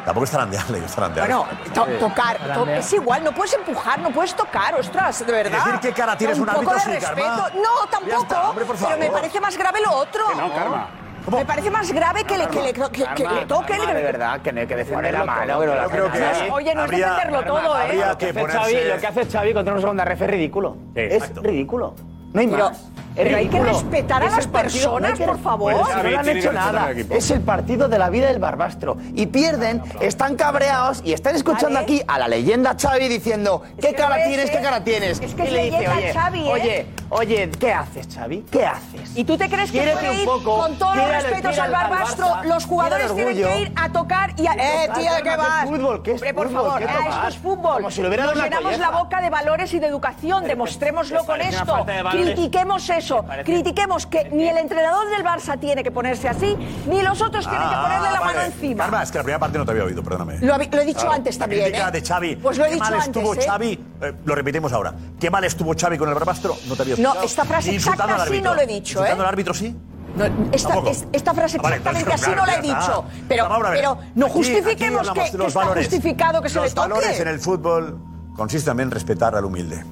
[0.04, 1.34] Tampoco es zarandearle, es zarandearle.
[1.34, 5.64] Bueno, to- tocar, to- es igual, no puedes empujar, no puedes tocar, ostras, de verdad.
[5.64, 7.14] Decir qué cara tienes un árbitro poco de sin respeto.
[7.28, 7.50] karma.
[7.54, 10.26] No, tampoco, está, hombre, por pero me parece más grave lo otro.
[10.28, 10.88] Que no, karma.
[11.30, 12.82] Me parece más grave que le, que le, que-
[13.14, 13.76] que le toque.
[13.76, 15.58] Karma, de verdad, que, no- que deforme la mano.
[15.60, 18.02] pero la creo que cara- Oye, no es defenderlo todo, ¿eh?
[18.18, 20.76] Que Xavi, lo que hace Xavi contra una segunda ref es ridículo.
[20.96, 21.94] Es ridículo.
[22.32, 22.78] No hay Pero- más.
[23.14, 25.74] pero hay que respetar a las personas, por favor.
[25.74, 26.90] Pues no le han hecho nada.
[27.10, 28.96] Es el partido de la vida del Barbastro.
[29.14, 31.84] Y pierden, están cabreados y están escuchando Vale.
[31.84, 34.50] aquí a la leyenda Xavi diciendo ¿qué que cara tienes?
[34.50, 35.20] ¿Qué cara tienes?
[35.20, 36.52] Es que y es le dice, leyenda oye, Xavi, ¿eh?
[36.52, 38.44] oye, oye, ¿qué haces, Xavi?
[38.50, 39.10] ¿Qué haces?
[39.14, 42.26] ¿Y tú te crees que puede ir poco, con todos los respetos al al Barbastro?
[42.26, 44.52] Barça, Los jugadores tienen que ir a tocar y a...
[44.52, 45.64] ¡Eh, tía, qué vas!
[45.64, 46.02] ¿qué fútbol?
[46.02, 47.76] ¿Qué es por favor, ¿Qué ah, esto es fútbol.
[47.76, 50.44] Como si lo hubiera Nos llenamos la boca de valores y de educación.
[50.44, 51.84] Demostrémoslo con esto.
[52.24, 53.24] Critiquemos eso.
[53.44, 56.56] Critiquemos que ni el entrenador del Barça tiene que ponerse así,
[56.88, 58.84] ni los otros tienen que ponerle la mano encima.
[58.84, 60.38] Karma, es que la primera parte no te había oído, perdóname.
[60.40, 61.92] Lo he dicho Claro, antes la también, crítica ¿eh?
[61.92, 62.36] de Xavi.
[62.36, 63.38] Pues lo he Qué dicho mal estuvo ¿eh?
[63.46, 63.84] Xavi.
[64.02, 64.94] eh, lo repetimos ahora.
[65.20, 66.56] Qué mal estuvo Xavi con el Barbastro.
[66.66, 67.24] No te había No, escuchado.
[67.26, 68.50] esta frase insultando exacta sí árbitro.
[68.50, 69.26] no lo he dicho, ¿Insultando ¿eh?
[69.26, 69.76] al árbitro sí?
[70.14, 70.90] No, esta, Tampoco.
[70.90, 73.04] es- esta frase Ah, vale, exactamente así no la he dicho.
[73.28, 76.70] Pero, pero no Aquí- justifiquemos aquí que, que los está justificado que se los le
[76.74, 76.88] toque.
[76.88, 77.98] valores en el fútbol
[78.36, 79.82] consiste también en respetar al humilde.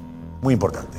[0.42, 0.98] Muy importante.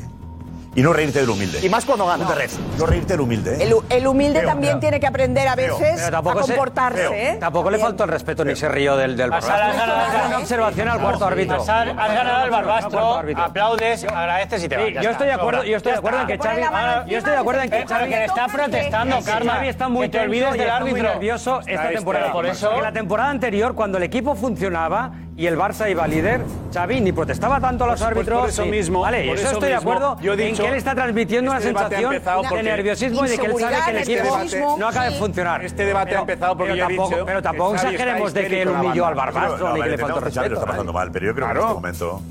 [0.73, 1.59] Y no reírte del humilde.
[1.61, 2.23] Y más cuando gana.
[2.23, 2.31] No.
[2.77, 3.55] No reírte del humilde.
[3.55, 3.63] ¿eh?
[3.63, 6.09] El, el humilde también tiene que aprender a veces a
[6.43, 7.31] se- comportarse.
[7.31, 7.37] ¿eh?
[7.39, 9.85] Tampoco le faltó el respeto ni se rió del, del Has Barbastro.
[9.93, 11.61] ganado- Una observación al cuarto árbitro.
[11.61, 14.85] Has, has ganado el Barbastro, aplaudes, agradeces y te vas.
[14.85, 16.49] Sí, yo estoy de acuerdo, yo estoy de acuerdo en que está.
[16.55, 19.53] Xavi, yo estoy de acuerdo en que Xavi que está protestando, Karma.
[19.55, 22.31] Xavi está muy tenso y está nervioso esta temporada.
[22.31, 26.41] por eso- Porque la temporada anterior, cuando el equipo funcionaba y el Barça iba líder,
[26.71, 28.39] Xavi ni protestaba tanto a los Pues- pues árbitros.
[28.41, 30.51] por eso ni- mismo, Vale, por eso, eso estoy de mismo, acuerdo yo he en
[30.51, 33.29] dicho, que él está transmitiendo este una debate ha sensación empezado de porque- nerviosismo y
[33.29, 35.65] de que él sabe que el equipo nerviosismo, no acaba de funcionar.
[35.65, 38.33] Este debate ha empezado porque pero yo he tampoco, dicho Pero tampoco que Xavi exageremos
[38.33, 39.31] de que él histérico en la humilló al banda.
[39.31, 40.59] Barbastro No, ni que vale, le faltó entendemos que Xavi lo respeto.
[40.61, 42.21] está pasando mal, pero yo creo que en este momento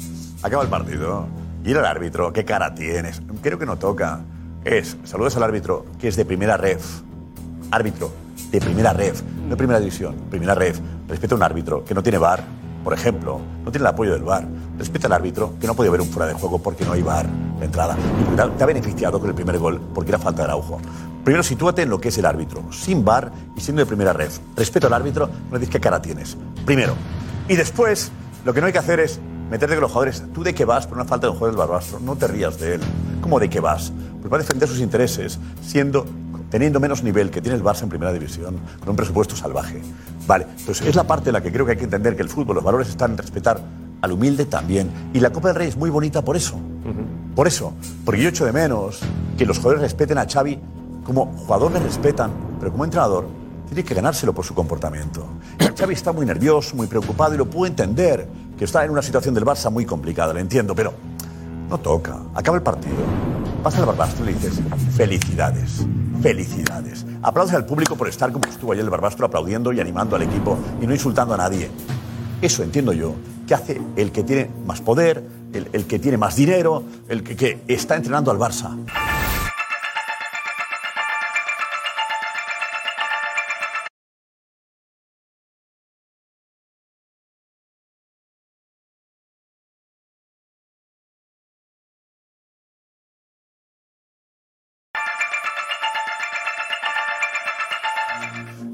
[0.43, 1.27] acaba el partido.
[1.65, 3.21] Ir al árbitro, ¿qué cara tienes?
[3.43, 4.21] Creo que no toca.
[4.65, 7.03] Es, saludos al árbitro, que es de primera ref.
[7.71, 8.11] Árbitro,
[8.51, 10.79] de primera ref, no de primera división, primera ref.
[11.09, 12.43] Respeta a un árbitro que no tiene bar,
[12.85, 14.47] por ejemplo, no tiene el apoyo del bar.
[14.79, 17.27] Respeta al árbitro que no puede ver un fuera de juego porque no hay bar
[17.59, 17.97] de entrada.
[18.33, 20.79] Y te ha- beneficiado con el primer gol porque era falta de Araujo.
[21.25, 24.39] Primero, sitúate en lo que es el árbitro, sin bar y siendo de primera ref.
[24.57, 26.37] Respeto al árbitro, no dices qué cara tienes.
[26.65, 26.95] Primero.
[27.49, 28.11] Y después,
[28.45, 30.23] lo que no hay que hacer es meterte con los jugadores.
[30.33, 32.01] ¿Tú de qué vas por una falta de un jugador del Barbastro?
[32.01, 32.81] No te rías de él.
[33.21, 33.93] ¿Cómo de qué vas?
[34.21, 36.07] Pues va a defender sus intereses, siendo,
[36.51, 39.81] teniendo menos nivel que tiene el Barça en primera división, con un presupuesto salvaje.
[40.27, 42.29] Vale, entonces es la parte en la que creo que hay que entender que el
[42.29, 43.61] fútbol, los valores están en respetar
[44.03, 44.91] al humilde también.
[45.13, 46.59] Y la Copa del Rey es muy bonita por eso.
[47.35, 47.73] Por eso.
[48.05, 49.01] Porque yo echo de menos
[49.39, 50.59] que los jugadores respeten a Xavi
[51.05, 53.27] como jugador le respetan, pero como entrenador
[53.67, 55.27] tiene que ganárselo por su comportamiento.
[55.59, 59.03] Y Xavi está muy nervioso, muy preocupado y lo puedo entender, que está en una
[59.03, 60.93] situación del Barça muy complicada, lo entiendo, pero
[61.71, 62.19] no toca.
[62.35, 62.97] Acaba el partido,
[63.63, 64.61] pasa al Barbastro y le dices
[64.97, 65.87] felicidades,
[66.21, 67.07] felicidades.
[67.23, 70.59] Aplaudes al público por estar como estuvo ayer el Barbastro aplaudiendo y animando al equipo
[70.83, 71.71] y no insultando a nadie.
[72.43, 73.15] Eso entiendo yo,
[73.47, 77.63] que hace el que tiene más poder, el, el que tiene más dinero, el que
[77.69, 78.77] está entrenando al Barça.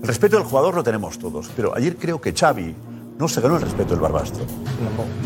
[0.00, 2.74] El respeto del jugador lo tenemos todos, pero ayer creo que Xavi
[3.18, 4.44] no se ganó el respeto del Barbastro.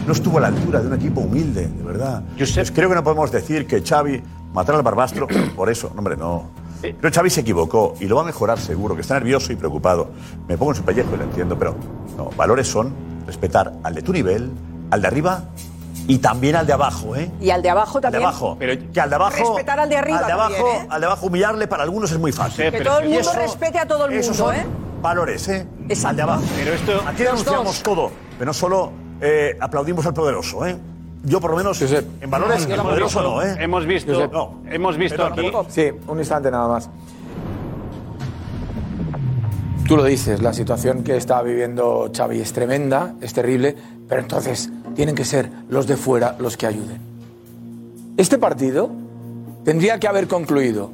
[0.07, 2.23] No estuvo a la altura de un equipo humilde, de verdad.
[2.37, 5.91] Pues creo que no podemos decir que Xavi matara al Barbastro por eso.
[5.95, 6.51] No, hombre, no.
[6.81, 10.11] Pero Xavi se equivocó y lo va a mejorar seguro, que está nervioso y preocupado.
[10.49, 11.75] Me pongo en su pellejo y lo entiendo, pero
[12.17, 12.95] no, valores son
[13.27, 14.51] respetar al de tu nivel,
[14.91, 15.45] al de arriba
[16.07, 17.31] y también al de abajo, ¿eh?
[17.41, 18.23] Y al de abajo Al de también.
[18.25, 18.57] abajo.
[18.59, 19.37] Pero que al de abajo.
[19.37, 20.87] Respetar al de arriba Al de abajo, también, ¿eh?
[20.91, 22.71] al de abajo humillarle para algunos es muy fácil.
[22.71, 24.67] Que todo el mundo eso- respete a todo el esos mundo, son ¿eh?
[25.03, 25.67] valores, ¿eh?
[26.05, 26.43] Al de abajo.
[26.57, 27.03] Pero esto.
[27.07, 30.77] Aquí denunciamos todo, pero no solo eh, aplaudimos al poderoso, ¿eh?
[31.23, 33.55] Yo, por lo menos, en valores, el poderoso no, ¿eh?
[33.59, 34.33] Hemos visto, Josep.
[34.33, 34.63] No.
[34.71, 35.53] hemos visto aquí.
[35.69, 36.89] Sí, un instante nada más.
[39.87, 43.77] Tú lo dices, la situación que está viviendo Xavi es tremenda, es terrible,
[44.11, 47.01] pero entonces tienen que ser los de fuera los que ayuden.
[48.17, 48.91] Este partido
[49.65, 50.91] tendría que haber concluido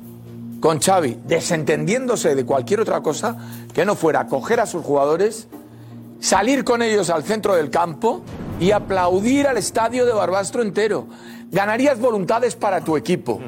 [0.61, 3.37] con Xavi desentendiéndose de cualquier otra cosa
[3.73, 5.49] que no fuera coger a sus jugadores,
[6.21, 8.21] salir con ellos al centro del campo
[8.61, 11.07] y aplaudir al estadio de Barbastro entero.
[11.51, 13.41] Ganarías voluntades para tu equipo,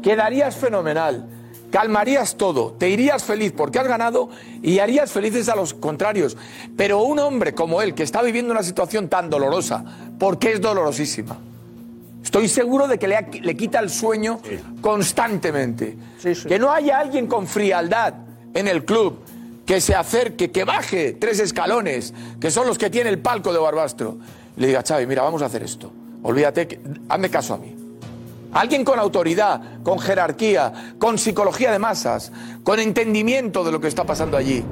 [0.00, 1.26] quedarías fenomenal,
[1.70, 4.28] calmarías todo, te irías feliz porque has ganado
[4.62, 6.36] y harías felices a los contrarios.
[6.76, 9.84] Pero un hombre como él, que está viviendo una situación tan dolorosa,
[10.18, 11.38] porque es dolorosísima,
[12.22, 14.40] Estoy seguro de que le, le quita el sueño
[14.82, 15.96] constantemente.
[16.46, 18.12] Que no haya alguien con frialdad
[18.52, 19.20] en el club
[19.64, 23.58] que se acerque, que baje tres escalones, que son los que tiene el palco de
[23.58, 24.18] Barbastro.
[24.56, 25.90] Le diga, Xavi, mira, vamos a hacer esto.
[26.22, 27.74] Olvídate, que, hazme caso a mí.
[28.52, 32.32] Alguien con autoridad, con jerarquía, con psicología de masas,
[32.64, 34.64] con entendimiento de lo que está pasando allí.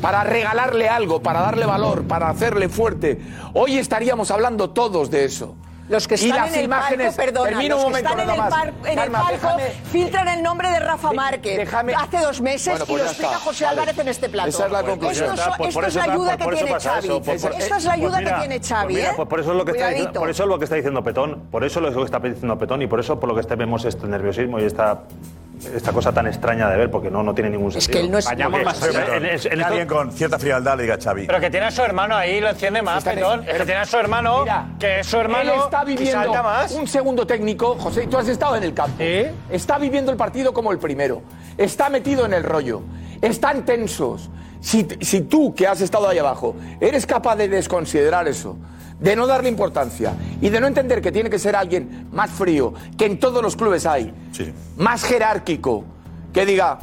[0.00, 3.20] Para regalarle algo, para darle valor, para hacerle fuerte.
[3.54, 5.56] Hoy estaríamos hablando todos de eso.
[5.92, 8.08] Los que Y están las en el imágenes- palco, perdona, termino los un que momento
[8.10, 8.50] están en nada el, más.
[8.60, 12.40] par- en el Karma, palco déjame- filtran el nombre de Rafa Márquez déjame- hace dos
[12.40, 13.44] meses Bueno, y pues lo explica está.
[13.44, 13.80] José Vale.
[13.80, 14.48] Álvarez en este plato.
[14.48, 15.34] Esa es la conclusión.
[15.34, 17.06] Esto, es- Pues esto la ayuda por- que tiene Xavi.
[17.06, 19.28] eso, por- por- Esto es la ayuda Pues mira, que tiene Xavi, pues mira, pues
[19.28, 21.42] por eso es lo que está diciendo, por eso es lo que está diciendo Petón,
[21.50, 23.84] por eso es lo que está diciendo Petón y por eso por lo que vemos
[23.84, 25.00] este nerviosismo y esta
[25.66, 27.92] esta cosa tan extraña de ver porque no no tiene ningún sentido.
[27.92, 29.04] que él no es- Vayamos más allá.
[29.16, 31.26] en- en- en Que esto- alguien con cierta frialdad le diga a Xavi.
[31.26, 33.40] Pero que tiene a su hermano ahí, lo enciende más, Petón.
[33.46, 36.42] Es que tiene a su hermano, Mira, que es su hermano Él está viviendo salta
[36.42, 36.72] más.
[36.72, 37.76] un segundo técnico.
[37.78, 39.02] José, tú has estado en el campo.
[39.50, 41.22] Está viviendo el partido como el primero.
[41.56, 42.82] Está metido en el rollo.
[43.20, 44.30] Están tensos.
[44.60, 48.56] Si, si tú, que has estado ahí abajo, eres capaz de desconsiderar eso,
[49.02, 52.72] de no darle importancia y de no entender que tiene que ser alguien más frío,
[52.96, 54.12] que en todos los clubes hay,
[54.76, 55.84] más jerárquico,
[56.32, 56.78] que diga,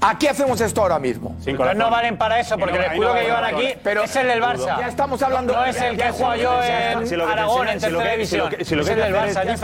[0.00, 1.36] aquí hacemos esto ahora mismo.
[1.44, 3.66] Pero no valen para eso, porque el escudo que llevan aquí
[4.04, 4.78] es el del Barça.
[4.80, 5.52] Ya estamos hablando.
[5.54, 7.80] No es el que he jugado yo en Si lo que te Aragón, enseña- en
[7.80, 8.48] si lo tercera que- si lo división.
[8.58, 9.60] que- si lo Es el del Barça, es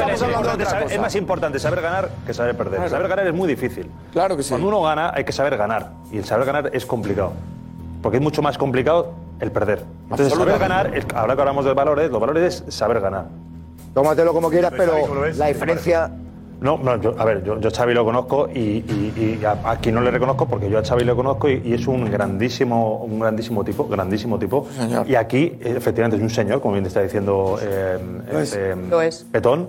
[0.69, 2.75] saber- más importante saber ganar que saber perder.
[2.77, 2.90] Claro.
[2.90, 3.90] Saber ganar es muy difícil.
[4.12, 4.51] Claro que sí.
[4.51, 7.33] Cuando uno gana hay que saber ganar y el saber ganar es complicado.
[8.03, 9.83] Porque es mucho más complicado el perder.
[10.05, 13.26] Entonces saber ganar, es- ahora que hablamos de valores, los valores es saber ganar.
[13.94, 14.92] Tómatelo como quieras, pero
[15.37, 16.11] la diferencia.
[16.61, 19.57] No, no, yo, a ver, yo, yo a Xavi lo conozco y, y- y a,
[19.64, 22.98] aquí no le reconozco porque yo a Xavi lo conozco y, y es un grandísimo,
[23.03, 24.66] un grandísimo tipo, grandísimo tipo.
[25.07, 27.98] Y aquí, eh, efectivamente, es un señor, como bien te está diciendo eh,
[28.90, 29.24] Lo es.
[29.33, 29.68] Petón.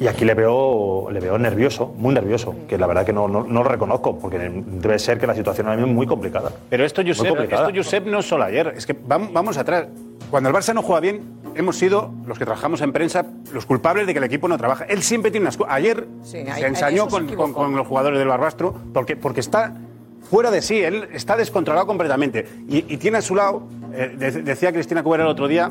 [0.00, 3.44] Y aquí le veo, le veo nervioso, muy nervioso, que la verdad que no, no,
[3.44, 6.50] no lo reconozco, porque debe ser que la situación ahora mismo es muy complicada.
[6.68, 8.74] Pero esto, Josep, esto, Josep, no es solo ayer.
[8.76, 9.86] Es que vam- vamos atrás.
[10.30, 11.22] Cuando el Barça no juega bien,
[11.54, 14.84] hemos sido, los que trabajamos en prensa, los culpables de que el equipo no trabaja.
[14.86, 15.58] Él siempre tiene unas...
[15.68, 17.52] Ayer Sí, ahí- se ensañó se con, equivocó.
[17.52, 19.74] con- con los jugadores del Barbastro porque, porque está
[20.28, 20.80] fuera de sí.
[20.82, 22.46] Él está descontrolado completamente.
[22.68, 25.70] Y, y tiene a su lado, eh, de- decía Cristina Cubera el otro día,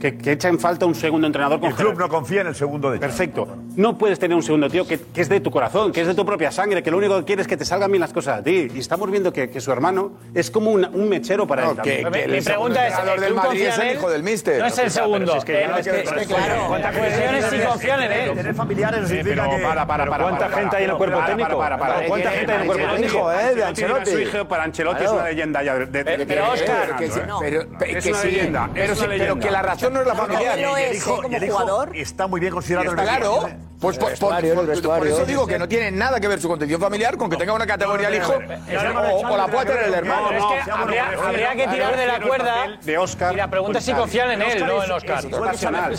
[0.00, 2.54] que, que echa en falta un segundo entrenador con El club no confía en el
[2.54, 3.46] segundo de Perfecto.
[3.76, 6.14] No puedes tener un segundo tío que, que es de tu corazón, que es de
[6.14, 8.40] tu propia sangre, que lo único que quiere es que te salgan bien las cosas
[8.40, 8.68] a ti.
[8.74, 11.78] Y estamos viendo que, que su hermano es como una- un mechero para No, él.
[11.82, 13.96] que- el Mi pregunta es, ¿el club confía en él?
[13.96, 14.58] hijo del míster.
[14.58, 15.36] No es el segundo.
[15.36, 16.28] Es Eh, es es.
[16.68, 18.34] ¿Cuántas cuestiones sí confían en él?
[18.34, 19.58] Tener familiares no significa que...
[19.62, 21.58] para, para, para, ¿cuánta gente hay en el cuerpo técnico?
[21.58, 22.06] Para, para, para.
[22.08, 25.10] ¿Cuánta gente hay en el cuerpo técnico, eh, de Ancelotti su hijo, para Ancelotti es
[25.10, 25.74] una leyenda ya.
[25.92, 26.46] Pero,
[27.26, 27.40] no.
[27.40, 30.58] pero, Es es que la razón no es la No, familiar.
[30.58, 31.16] el es, hijo, ¿eh?
[31.22, 31.96] como y el hijo jugador.
[31.96, 33.48] está muy bien considerado en el Claro,
[33.80, 35.14] pues por, por- el por- por vestuario.
[35.16, 37.66] eso digo que no tiene nada que ver su condición familiar con que tenga una
[37.66, 40.30] categoría el hijo o, o la pueda tener el hermano.
[40.32, 43.32] Es que habría, habría que tirar de la cuerda de Oscar.
[43.34, 45.24] y la pregunta es si confían en él, no en Oscar.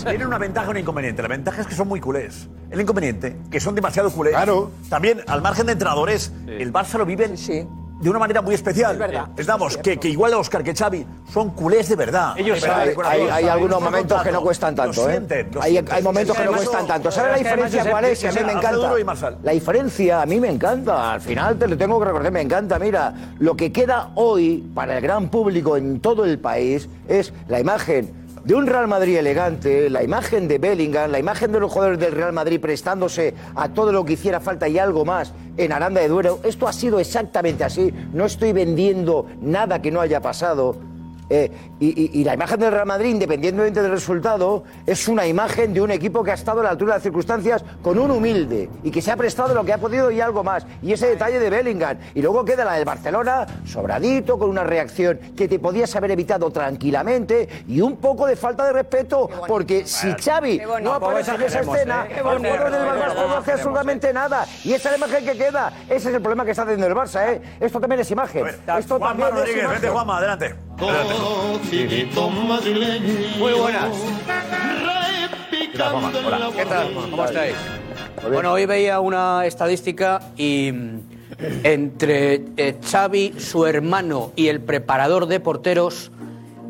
[0.03, 1.21] Tienen una ventaja y un inconveniente.
[1.21, 2.47] La ventaja es que son muy culés.
[2.69, 4.33] El inconveniente, que son demasiado culés.
[4.33, 4.71] Claro.
[4.89, 7.37] También, al margen de entrenadores, el Barça lo viven
[8.01, 8.93] de una manera muy especial.
[8.93, 12.33] Es verdad, Estamos, que, que igual Oscar que Xavi son culés de verdad.
[12.37, 15.11] Ellos Hay, hay- hay algunos momentos que no cuestan tanto, Lo ¿eh?
[15.13, 17.11] sienten, lo hay, hay momentos que no cuestan tanto.
[17.11, 18.19] ¿Sabes la es diferencia cuál es?
[18.19, 19.31] Que a mí me encanta.
[19.43, 21.13] La diferencia a mí me encanta.
[21.13, 22.79] Al final te lo tengo que recordar, me encanta.
[22.79, 27.59] Mira, lo que queda hoy para el gran público en todo el país es la
[27.59, 31.99] imagen de un Real Madrid elegante, la imagen de Bellingham, la imagen de los jugadores
[31.99, 36.01] del Real Madrid prestándose a todo lo que hiciera falta y algo más en Aranda
[36.01, 36.39] de Duero.
[36.43, 37.93] Esto ha sido exactamente así.
[38.13, 40.75] No estoy vendiendo nada que no haya pasado.
[41.33, 45.73] Eh, y, y- y la imagen del Real Madrid, independientemente del resultado, es una imagen
[45.73, 48.69] de un equipo que ha estado a la altura de las circunstancias con un humilde
[48.83, 50.65] y que se ha prestado lo que ha podido y algo más.
[50.81, 51.97] Y ese detalle de Bellingham.
[52.15, 56.51] Y luego queda la del Barcelona, sobradito, con una reacción que te podías haber evitado
[56.51, 61.61] tranquilamente y un poco de falta de respeto, porque si Xavi no aparece en esa
[61.61, 62.15] escena, ¿eh?
[62.17, 64.45] el jugador del bonito, Barça no hace absolutamente nada.
[64.65, 65.71] Y esa es la imagen que queda.
[65.87, 67.41] Ese es el problema que está teniendo el Barça, ¿eh?
[67.61, 68.45] Esto también es imagen.
[68.77, 69.81] Esto Juanma también es Rodríguez, imagen.
[69.81, 70.55] vente Juanma, adelante.
[72.51, 73.37] Madrileño.
[73.37, 73.95] Muy buenas.
[75.51, 76.11] ¿Qué tal, Juanma?
[76.25, 76.49] Hola.
[76.55, 76.93] ¿Qué tal?
[76.93, 77.55] ¿Cómo estáis?
[78.29, 80.99] Bueno, hoy veía una estadística y mm,
[81.63, 86.11] entre eh, Xavi, su hermano y el preparador de porteros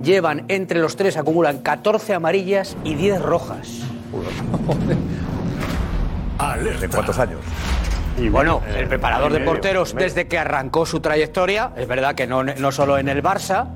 [0.03, 3.67] llevan entre los tres acumulan 14 amarillas y 10 rojas.
[6.79, 7.39] ¿De cuántos años?
[8.17, 12.43] Y bueno, el preparador de porteros desde que arrancó su trayectoria, es verdad que no,
[12.43, 13.67] no solo en el Barça,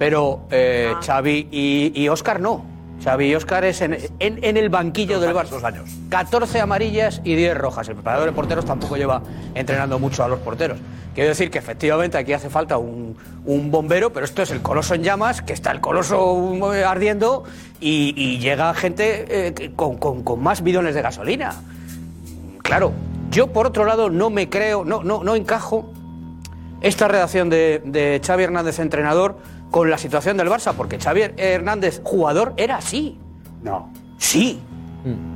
[0.00, 2.64] pero eh, Xavi y, y Óscar no.
[3.04, 5.50] Xavi y Óscar es en, en- en el banquillo del Barça.
[5.50, 5.90] Dos años.
[6.08, 7.86] 14 amarillas y 10 rojas.
[7.88, 9.22] El preparador de porteros tampoco lleva
[9.54, 10.78] entrenando mucho a los porteros.
[11.14, 13.14] Quiero decir que efectivamente aquí hace falta un,
[13.44, 17.44] un bombero, pero esto es el coloso en llamas, que está el coloso eh, ardiendo
[17.78, 21.54] y, y llega gente eh, que- con, con- con más bidones de gasolina.
[22.62, 22.92] claro,
[23.30, 25.92] yo por otro lado no me creo, no, no, no encajo
[26.80, 29.38] esta redacción de, de Xavi Hernández, entrenador,
[29.70, 33.18] con la situación del Barça, porque Xavi Hernández, jugador, era así.
[33.62, 33.92] No.
[34.18, 34.60] Sí,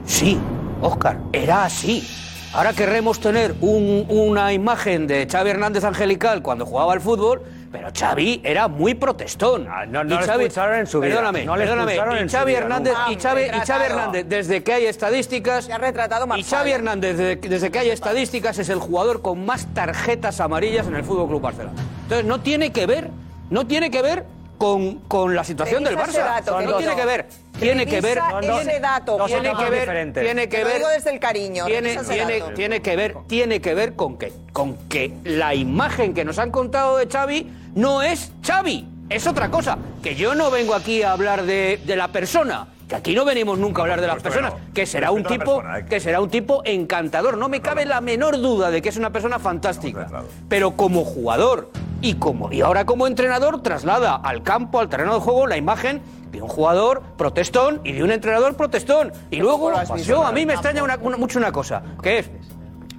[0.04, 0.38] sí,
[0.80, 2.06] Oscar, era así.
[2.52, 7.88] Ahora querremos tener un- una imagen de Xavi Hernández angelical cuando jugaba al fútbol, pero
[7.92, 9.66] Xavi era muy protestón.
[9.68, 11.14] Ah, no Y le expulsaron en su vida.
[11.16, 11.92] Perdóname, No le perdóname.
[11.94, 13.10] expulsaron Y su Xavi vida, Hernández, nunca.
[13.12, 13.84] y Xavi, y Xavi Retratado.
[13.86, 17.88] Hernández, desde que hay estadísticas, ha retratado más y Xavi Hernández, desde, desde que hay
[17.90, 21.82] estadísticas, es el jugador con más tarjetas amarillas en el Fútbol Club Barcelona.
[22.04, 23.10] Entonces no tiene que ver,
[23.54, 24.26] no tiene que ver
[24.58, 26.44] con, con la situación del Revisa Barça.
[26.44, 29.16] dato, no tiene que ver, tiene que ver, ese dato.
[29.26, 30.24] tiene Son que ver, diferentes.
[30.24, 33.94] tiene que ver, digo desde el cariño, tiene, tiene, tiene que ver, tiene que ver
[33.94, 38.88] con que, con que la imagen que nos han contado de Xavi no es Xavi,
[39.08, 39.78] es otra cosa.
[40.02, 42.66] Que yo no vengo aquí a hablar de, de la persona.
[42.88, 46.00] Que aquí no venimos nunca a hablar de las personas, que será un tipo, que
[46.00, 47.38] será un tipo encantador.
[47.38, 50.06] No me cabe la menor duda de que es una persona fantástica.
[50.50, 51.70] Pero como jugador
[52.04, 56.02] y como y ahora como entrenador traslada al campo, al terreno de juego, la imagen
[56.30, 59.12] de un jugador protestón y de un entrenador protestón.
[59.30, 59.70] Y luego
[60.04, 62.30] yo a mí me extraña una- una- mucho una cosa, que es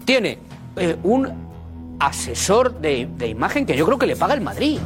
[0.06, 0.40] tiene
[0.78, 1.32] eh, un
[2.00, 4.80] asesor de, de imagen que yo creo que le paga el Madrid.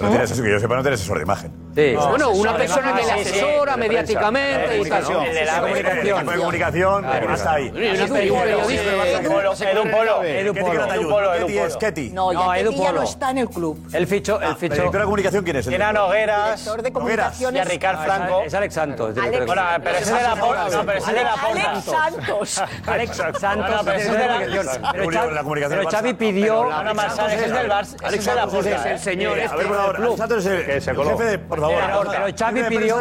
[0.00, 1.52] No tienes que yo sepa, no tienes asesor de imagen.
[1.80, 1.96] Sí.
[1.96, 5.02] Bueno, una persona que le asesora mediáticamente y tal.
[5.26, 6.26] El de la comunicación.
[6.26, 7.66] De comunicación, está ahí.
[7.68, 10.94] Edu Polo, Edu Polo, Edu Polo.
[10.94, 11.78] Edu Polo, Edu Ketty es Polo.
[11.78, 12.10] Ketty.
[12.10, 13.02] No, No, ya Edu que ya no Polo.
[13.08, 13.88] está en el club.
[13.92, 14.74] El ficho, el ¿La ficho.
[14.74, 15.66] directora de comunicación quién es?
[15.66, 17.62] Tiene a Nogueras Director de y comunicaciones.
[17.66, 18.42] a Ricard Franco.
[18.42, 19.08] Es Alex Santos.
[19.16, 20.68] Alex- director Bueno, pero ese es de la porta.
[20.70, 21.70] No, pero ese es de la porta.
[21.70, 22.62] Alex Santos.
[22.86, 23.42] Alex Santos.
[23.42, 24.82] No, no, pero ese es de la- comunicación.
[24.92, 26.16] Pero Xavi- la comunicación pero del Xavi Barça.
[26.18, 26.64] pidió.
[26.70, 26.92] No, no,
[27.26, 27.96] ese es del Barça.
[28.04, 28.90] Alex es de la Santos es porta.
[28.92, 29.40] el señor.
[29.40, 31.69] A ver, por favor, Alex Santos es el, el jefe de, por favor.
[31.70, 32.96] Pero, pero Xavi pidió.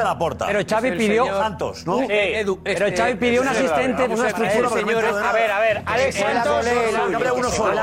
[0.48, 1.26] Pero Xavi pidió.
[1.28, 2.00] Santos, ¿no?
[2.00, 2.06] Sí.
[2.10, 4.04] Edu, Pero este, Xavi pidió un este, asistente.
[4.06, 6.66] Una estructura A ver, a ver, Alex Santos.
[7.36, 7.82] uno solo.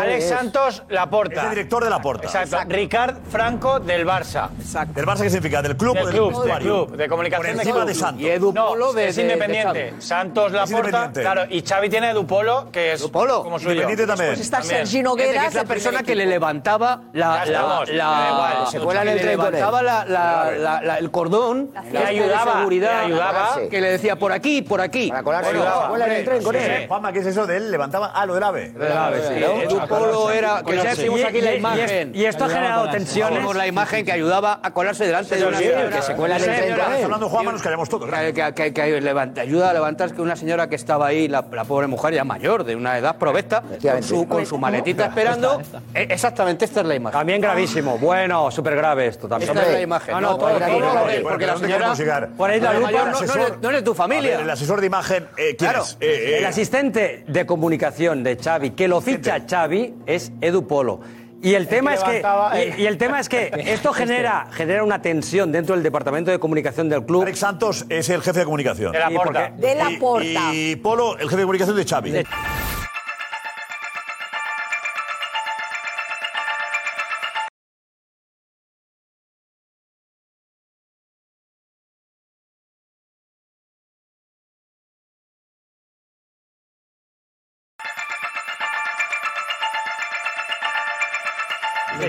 [0.00, 2.26] Alex Santos, la Es el director de la porta.
[2.26, 2.58] Exacto.
[2.68, 4.48] Ricard Franco del Barça.
[4.94, 5.62] ¿Del Barça qué significa?
[5.62, 8.22] ¿Del club o Del club, del club, de comunicación Por encima de Santos.
[8.22, 9.94] Y Edu No, Polo de, es de- de independiente.
[9.98, 10.86] Santos la Es porta.
[10.88, 11.20] independiente.
[11.22, 13.42] Claro, y Xavi tiene Edu Polo, que es Polo.
[13.42, 13.72] como suyo.
[13.72, 14.30] Independiente también.
[14.30, 14.62] Pues está.
[14.62, 18.66] Sergi que es la persona que le levantaba la, Ya la, estamos, la- da igual.
[18.70, 21.90] Se cuela en que el le levantaba la- la- la- la- el cordón La este
[21.92, 22.08] fiesta.
[22.10, 23.48] de ayudaba, seguridad le ayudaba.
[23.70, 25.50] que le decía por aquí por aquí Para colarse.
[25.50, 26.06] Ayudaba.
[26.06, 26.88] El tren con Sí, él.
[26.88, 27.70] Juanma, ¿qué es eso de él?
[27.70, 28.12] Levantaba.
[28.14, 28.72] Ah, lo del ave.
[28.74, 29.34] Sí,
[29.64, 33.38] Edu Polo era que ya vimos aquí la imagen y esto ha generado tensiones.
[33.40, 36.36] Vimos la imagen que ayudaba a colarse delante de una sí, señora que se cuela
[36.36, 38.08] en el tren con hablando Juanma, nos callamos todos.
[38.10, 41.44] que, que- que- que levanta- ayuda a levantar que una señora que estaba ahí, la,
[41.52, 45.60] la pobre mujer ya mayor, de una edad provecta, con su, con su maletita esperando.
[45.94, 47.18] Eh, Exactamente, esta es la imagen.
[47.18, 47.98] También gravísimo.
[47.98, 49.50] Bueno, súper grave esto también.
[49.90, 50.14] Imagen.
[50.14, 51.94] No, No, no, todo, todo porque la ¿Dónde señora.
[51.94, 52.28] llegar?
[52.36, 52.90] Por ahí la lupa.
[52.92, 54.40] no, no, asesor- es- no es de tu A ver, familia.
[54.40, 55.82] el asesor de imagen, eh, ¿quién Claro.
[55.82, 55.96] es?
[56.00, 61.00] Eh, eh, El asistente de comunicación de Xavi, que lo ficha Xavi, es Edu Polo.
[61.42, 64.84] Y el, tema es que, y, el- y el tema es que esto genera, genera
[64.84, 67.22] una tensión dentro del departamento de comunicación del club.
[67.22, 68.92] Alex Santos es el jefe de comunicación.
[68.92, 69.24] De la porta.
[69.56, 70.52] porque- De la Y- porta.
[70.54, 72.10] Y Polo, el jefe de comunicación de Xavi.
[72.10, 72.26] De-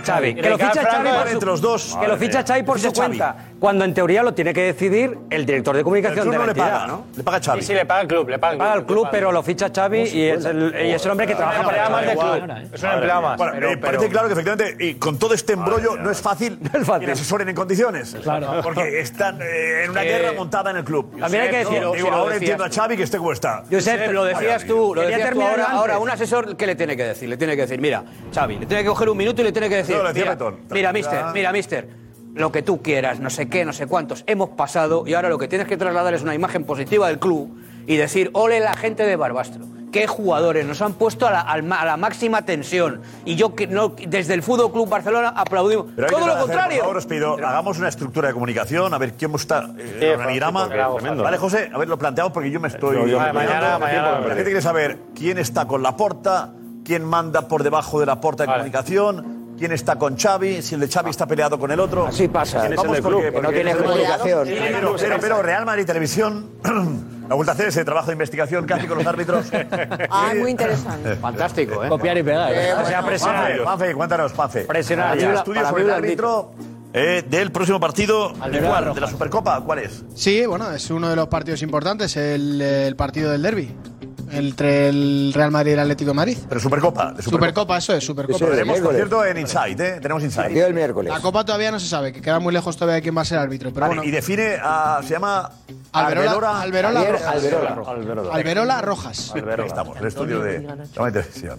[0.02, 0.36] de Xavi.
[0.36, 1.98] Que lo ficha Xavi por entre los dos.
[2.00, 2.44] que lo ficha.
[2.44, 3.36] Xavi por Ficha su cuenta.
[3.62, 6.40] Cuando en teoría lo tiene que decidir el director de El comunicación club de no
[6.40, 7.06] la le entidad, paga, ¿no?
[7.16, 7.62] Le paga Xavi.
[7.62, 8.68] Sí, sí, le paga el club, le paga el club.
[8.68, 11.36] Paga el club, pero lo ficha Xavi y es el, y es el hombre que
[11.36, 12.68] trabaja Un empleado para del club.
[12.74, 13.38] Es un empleado más.
[13.38, 16.58] Bueno, pero- eh, parece claro que efectivamente, y con todo este embrollo, no es fácil
[16.74, 17.02] es fácil.
[17.02, 18.18] que le asesoren en condiciones.
[18.24, 18.62] Claro.
[18.64, 21.20] Porque están eh, en una guerra montada en el club.
[21.20, 23.64] También hay que digo, lo ahora entiendo a Xavi que esté como está.
[23.72, 27.30] Josep, lo decías tú, lo decías tú ahora, un asesor, ¿qué le tiene que decir?
[27.30, 28.04] Le tiene que decir, mira,
[28.34, 30.24] Xavi, le tiene que coger un minuto y le tiene que decir, No, lo decía
[30.24, 30.60] mira, Betón.
[30.72, 31.88] mira, mister, mira, mister,
[32.34, 35.38] lo que tú quieras, no sé qué, no sé cuántos, hemos pasado y ahora lo
[35.38, 37.58] que tienes que trasladar es una imagen positiva del club
[37.88, 39.66] y decir, ole la gente de Barbastro.
[39.92, 43.02] Qué jugadores, nos han puesto a la, a la máxima tensión.
[43.26, 45.88] Y yo que no, desde el Fútbol Club Barcelona aplaudimos.
[45.94, 46.78] Pero Todo lo hacer, contrario.
[46.78, 50.06] Por favor, os pido, hagamos una estructura de comunicación, a ver quién está eh, Sí,
[50.06, 50.70] el organigrama.
[51.24, 52.96] Vale, José, a ver, lo planteamos porque yo me estoy.
[52.96, 56.54] Yo- yo me- mañana- mañana- La gente quiere saber quién está con la porta,
[56.86, 59.41] quién manda por debajo de la porta de comunicación.
[59.62, 60.64] ¿Quién está con Xavi?
[60.64, 62.08] Si el de Xavi está peleado con el otro.
[62.08, 62.62] Así pasa.
[62.62, 63.36] ¿Quién es Vamos el del porque- club?
[63.36, 64.48] que no tiene comunicación.
[64.48, 66.50] Sí, pero, pero- pero Real Madrid Televisión
[67.30, 69.46] ha vuelto a hacer ese trabajo de investigación casi con los árbitros.
[70.10, 71.16] Ah, muy interesante.
[71.18, 71.90] Fantástico, ¿eh?
[71.90, 72.52] Copiar y pegar.
[72.54, 73.60] Eh, o sea, bueno, presionar.
[73.60, 74.62] Juanfe, cuéntanos, Juanfe.
[74.62, 75.16] Presionar.
[75.18, 76.54] Estudios para sobre el árbitro
[76.94, 78.30] eh, del próximo partido.
[78.34, 78.84] ¿De Alberto cuál?
[78.86, 78.96] Rojas.
[78.96, 79.62] ¿De la Supercopa?
[79.62, 80.04] ¿Cuál es?
[80.16, 83.76] Sí, bueno, es uno de los partidos importantes, el, el partido del derby.
[84.32, 86.38] Entre el Real Madrid y el Atlético de Madrid.
[86.48, 87.14] Pero Supercopa.
[87.14, 88.46] De Supercopa, eso es, Supercopa.
[88.46, 90.00] Eso tenemos, por cierto, en Insight, ¿eh?
[90.02, 90.24] Tenemos.
[90.24, 91.14] Partido del miércoles.
[91.14, 93.26] La Copa todavía no se sabe, que queda muy lejos todavía de quién va a
[93.26, 93.72] ser árbitro.
[93.72, 95.50] Pero Vale, bueno, y define, a, se llama
[95.92, 97.88] Alberola, Alberola, Javier Rojas.
[97.88, 98.34] Alberola.
[98.34, 99.34] Alberola Rojas.
[99.36, 100.68] Ahí estamos, el estudio de.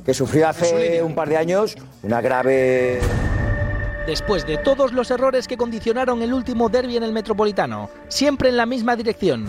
[0.04, 3.00] Que sufrió hace un par de años una grave
[4.06, 8.56] Después de todos los errores que condicionaron el último derby en el Metropolitano, siempre en
[8.56, 9.46] la misma dirección.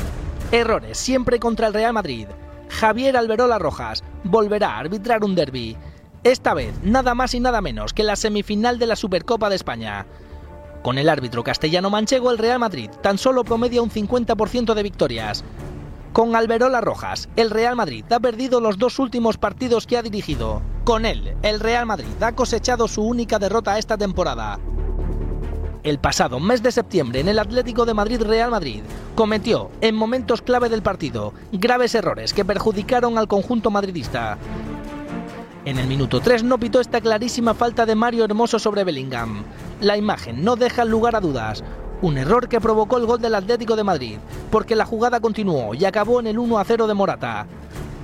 [0.51, 2.27] Errores siempre contra el Real Madrid.
[2.73, 5.77] Javier Alberola Rojas volverá a arbitrar un derby.
[6.23, 10.07] Esta vez nada más y nada menos que la semifinal de la Supercopa de España.
[10.81, 15.43] Con el árbitro castellano manchego, el Real Madrid tan solo promedia un 50% de victorias.
[16.13, 20.61] Con Alberola Rojas, el Real Madrid ha perdido los dos últimos partidos que ha dirigido.
[20.83, 24.59] Con él, el Real Madrid ha cosechado su única derrota esta temporada.
[25.83, 28.83] El pasado mes de septiembre en el Atlético de Madrid Real Madrid
[29.15, 34.37] cometió, en momentos clave del partido, graves errores que perjudicaron al conjunto madridista.
[35.65, 39.43] En el minuto 3 no pitó esta clarísima falta de Mario Hermoso sobre Bellingham.
[39.81, 41.65] La imagen no deja lugar a dudas.
[42.01, 44.19] Un error que provocó el gol del Atlético de Madrid,
[44.51, 47.45] porque la jugada continuó y acabó en el 1 a 0 de Morata.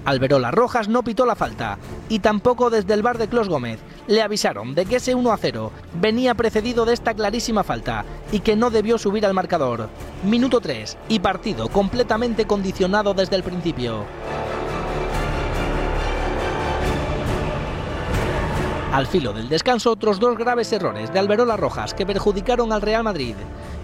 [0.09, 1.77] Alberola Rojas no pitó la falta,
[2.09, 5.37] y tampoco desde el bar de Clos Gómez le avisaron de que ese 1 a
[5.37, 9.87] 0 venía precedido de esta clarísima falta y que no debió subir al marcador.
[10.23, 14.05] Minuto 3 y partido completamente condicionado desde el principio.
[18.91, 23.03] Al filo del descanso, otros dos graves errores de Alberola Rojas que perjudicaron al Real
[23.03, 23.35] Madrid.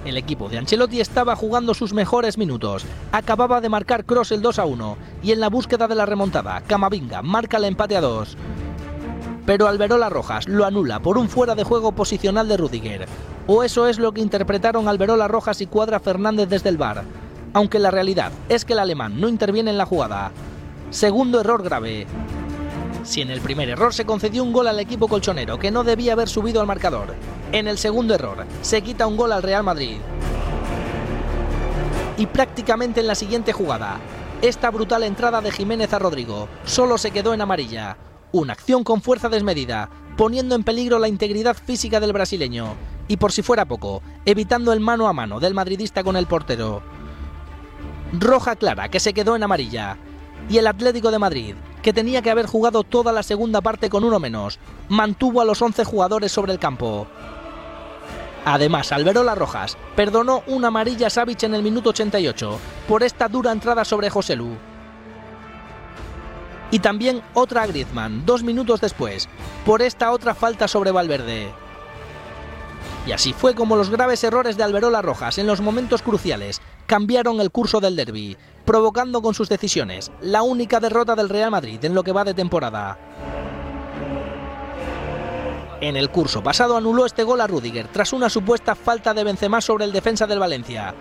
[0.04, 2.86] El equipo de Ancelotti estaba jugando sus mejores minutos.
[3.12, 6.60] Acababa de marcar Cross el 2 a 1 y en la búsqueda de la remontada,
[6.62, 8.36] Camavinga marca el empate a 2.
[9.46, 13.06] Pero Alberola Rojas lo anula por un fuera de juego posicional de Rudiger.
[13.46, 17.04] O eso es lo que interpretaron Alberola Rojas y Cuadra Fernández desde el bar.
[17.54, 20.32] Aunque la realidad es que el alemán no interviene en la jugada.
[20.90, 22.08] Segundo error grave.
[23.06, 26.14] Si en el primer error se concedió un gol al equipo colchonero que no debía
[26.14, 27.14] haber subido al marcador,
[27.52, 29.98] en el segundo error se quita un gol al Real Madrid.
[32.18, 34.00] Y prácticamente en la siguiente jugada,
[34.42, 37.96] esta brutal entrada de Jiménez a Rodrigo solo se quedó en amarilla.
[38.32, 42.74] Una acción con fuerza desmedida, poniendo en peligro la integridad física del brasileño.
[43.08, 46.82] Y por si fuera poco, evitando el mano a mano del madridista con el portero.
[48.14, 49.98] Roja clara que se quedó en amarilla.
[50.50, 54.04] Y el Atlético de Madrid, que tenía que haber jugado toda la segunda parte con
[54.04, 54.58] uno menos,
[54.90, 57.06] mantuvo a los 11 jugadores sobre el campo.
[58.44, 63.52] Además, Alberola Rojas perdonó una amarilla a Savic en el minuto 88 por esta dura
[63.52, 64.58] entrada sobre Joselu.
[66.72, 69.30] Y también otra a Griezmann, dos minutos después,
[69.64, 71.54] por esta otra falta sobre Valverde.
[73.06, 77.40] Y así fue como los graves errores de Alberola Rojas en los momentos cruciales cambiaron
[77.42, 81.94] el curso del derby, provocando con sus decisiones la única derrota del Real Madrid en
[81.94, 82.98] lo que va de temporada.
[85.82, 89.62] En el curso pasado anuló este gol a Rudiger tras una supuesta falta de Benzema
[89.62, 90.96] sobre el defensa del Valencia.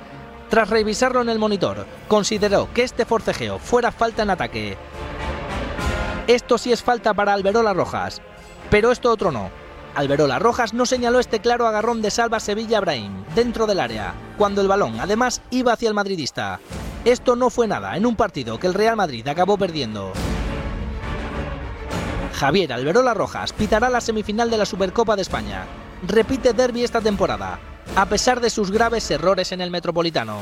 [0.50, 4.76] Tras revisarlo en el monitor, consideró que este forcejeo fuera falta en ataque.
[6.26, 8.20] Esto sí es falta para Alberola Rojas,
[8.70, 9.63] pero esto otro no.
[9.94, 14.60] Alberola Rojas no señaló este claro agarrón de Salva Sevilla Brahim dentro del área, cuando
[14.60, 16.58] el balón además iba hacia el madridista.
[17.04, 20.12] Esto no fue nada en un partido que el Real Madrid acabó perdiendo.
[22.34, 25.64] Javier Alberola Rojas pitará la semifinal de la Supercopa de España.
[26.06, 27.60] Repite derby esta temporada,
[27.94, 30.38] a pesar de sus graves errores en el Metropolitano.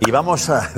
[0.00, 0.62] Y vamos a.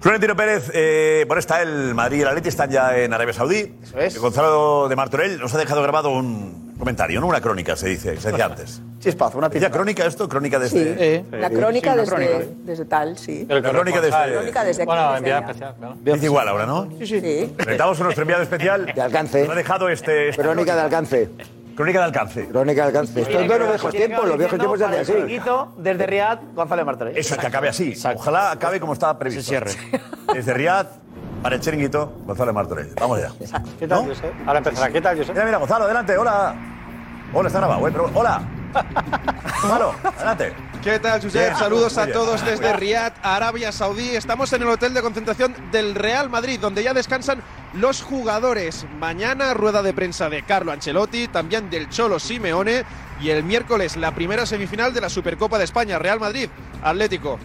[0.00, 3.74] Florentino Pérez, eh, bueno, está el Madrid y el Atleti, están ya en Arabia Saudí.
[3.82, 4.16] Eso es.
[4.18, 8.30] Gonzalo de Martorell nos ha dejado grabado un comentario, no una crónica, se dice, se
[8.30, 8.80] decía antes.
[9.00, 10.28] Chispazo, una ¿Decía crónica esto?
[10.28, 11.20] ¿Crónica desde.?
[11.20, 13.46] Sí, la crónica, desde, desde tal, sí.
[13.48, 14.18] La crónica desde.
[14.18, 15.38] La crónica desde aquí, Bueno, desde allá.
[15.46, 15.96] especial, claro.
[16.00, 16.88] Dice igual ahora, ¿no?
[16.98, 17.54] Sí, sí.
[17.58, 18.86] Necesitamos a nuestro enviado especial.
[18.92, 19.42] De alcance.
[19.42, 20.30] Nos ha dejado este.
[20.34, 21.28] Crónica de alcance.
[21.78, 22.48] Crónica de alcance.
[22.48, 23.20] Crónica de alcance.
[23.20, 25.12] Esto es de los viejos tiempos, los viejos tiempos se hacen así.
[25.12, 27.16] Chiringuito, desde Riad, Gonzalo Martorell.
[27.16, 27.94] Eso, que acabe así.
[28.16, 29.42] Ojalá acabe como estaba previsto.
[29.44, 29.70] Se cierre.
[30.34, 30.86] Desde Riad,
[31.40, 32.92] para el chiringuito, Gonzalo Martorell.
[32.98, 33.32] Vamos allá.
[33.78, 34.32] ¿Qué tal, Josep?
[34.44, 34.92] Ahora empezará.
[34.92, 35.34] ¿Qué tal, Josep?
[35.34, 36.56] Mira, mira, Gonzalo, adelante, hola.
[37.32, 38.42] Hola, está grabado, eh, pero- Hola.
[39.62, 40.54] Gonzalo, adelante.
[40.82, 41.42] ¿Qué tal, Josep?
[41.48, 41.56] Bien.
[41.56, 42.16] Saludos a bien.
[42.16, 42.72] todos desde.
[42.72, 44.10] Riad, Arabia Saudí.
[44.14, 47.42] Estamos en el hotel de concentración del Real Madrid, donde ya descansan
[47.74, 48.86] los jugadores.
[48.98, 52.84] Mañana, rueda de prensa de Carlo Ancelotti, también del Cholo Simeone.
[53.20, 56.48] Y el miércoles, la primera semifinal de la Supercopa de España, Real Madrid,
[56.82, 57.38] Atlético.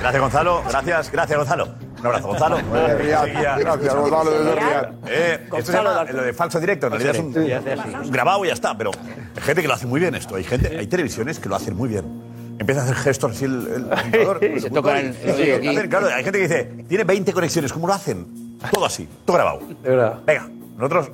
[0.00, 0.64] Gracias, Gonzalo.
[0.68, 1.81] Gracias, gracias, Gonzalo.
[2.02, 2.56] Un abrazo, Gonzalo.
[2.72, 4.88] Gracias, Gonzalo, desde Riad.
[5.06, 6.88] Eh, esto se llama lo de falso directo.
[6.88, 8.76] En realidad es un, grabado y ya está.
[8.76, 8.90] Pero
[9.36, 10.34] hay gente que lo hace muy bien esto.
[10.34, 12.04] Hay gente, hay televisiones que lo hacen muy bien.
[12.58, 14.40] Empieza a hacer gestos así el, el presentador.
[14.60, 17.72] Se tocan el- claro, hay gente que dice, tiene 20 conexiones.
[17.72, 18.58] ¿Cómo lo hacen?
[18.72, 19.60] Todo así, todo grabado.
[20.26, 21.10] Venga, nosotros...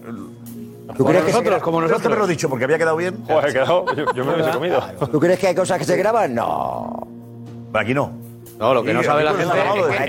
[0.96, 3.22] ¿Tú crees que nosotros, como nosotros me lo he dicho porque había quedado bien.
[3.26, 3.94] Joder, he quedado.
[3.94, 4.82] Yo, yo me lo hubiese comido.
[5.12, 6.34] ¿Tú crees que hay cosas que se graban?
[6.34, 7.06] No.
[7.70, 8.27] Pero aquí no.
[8.58, 9.54] No, lo que no sabe la gente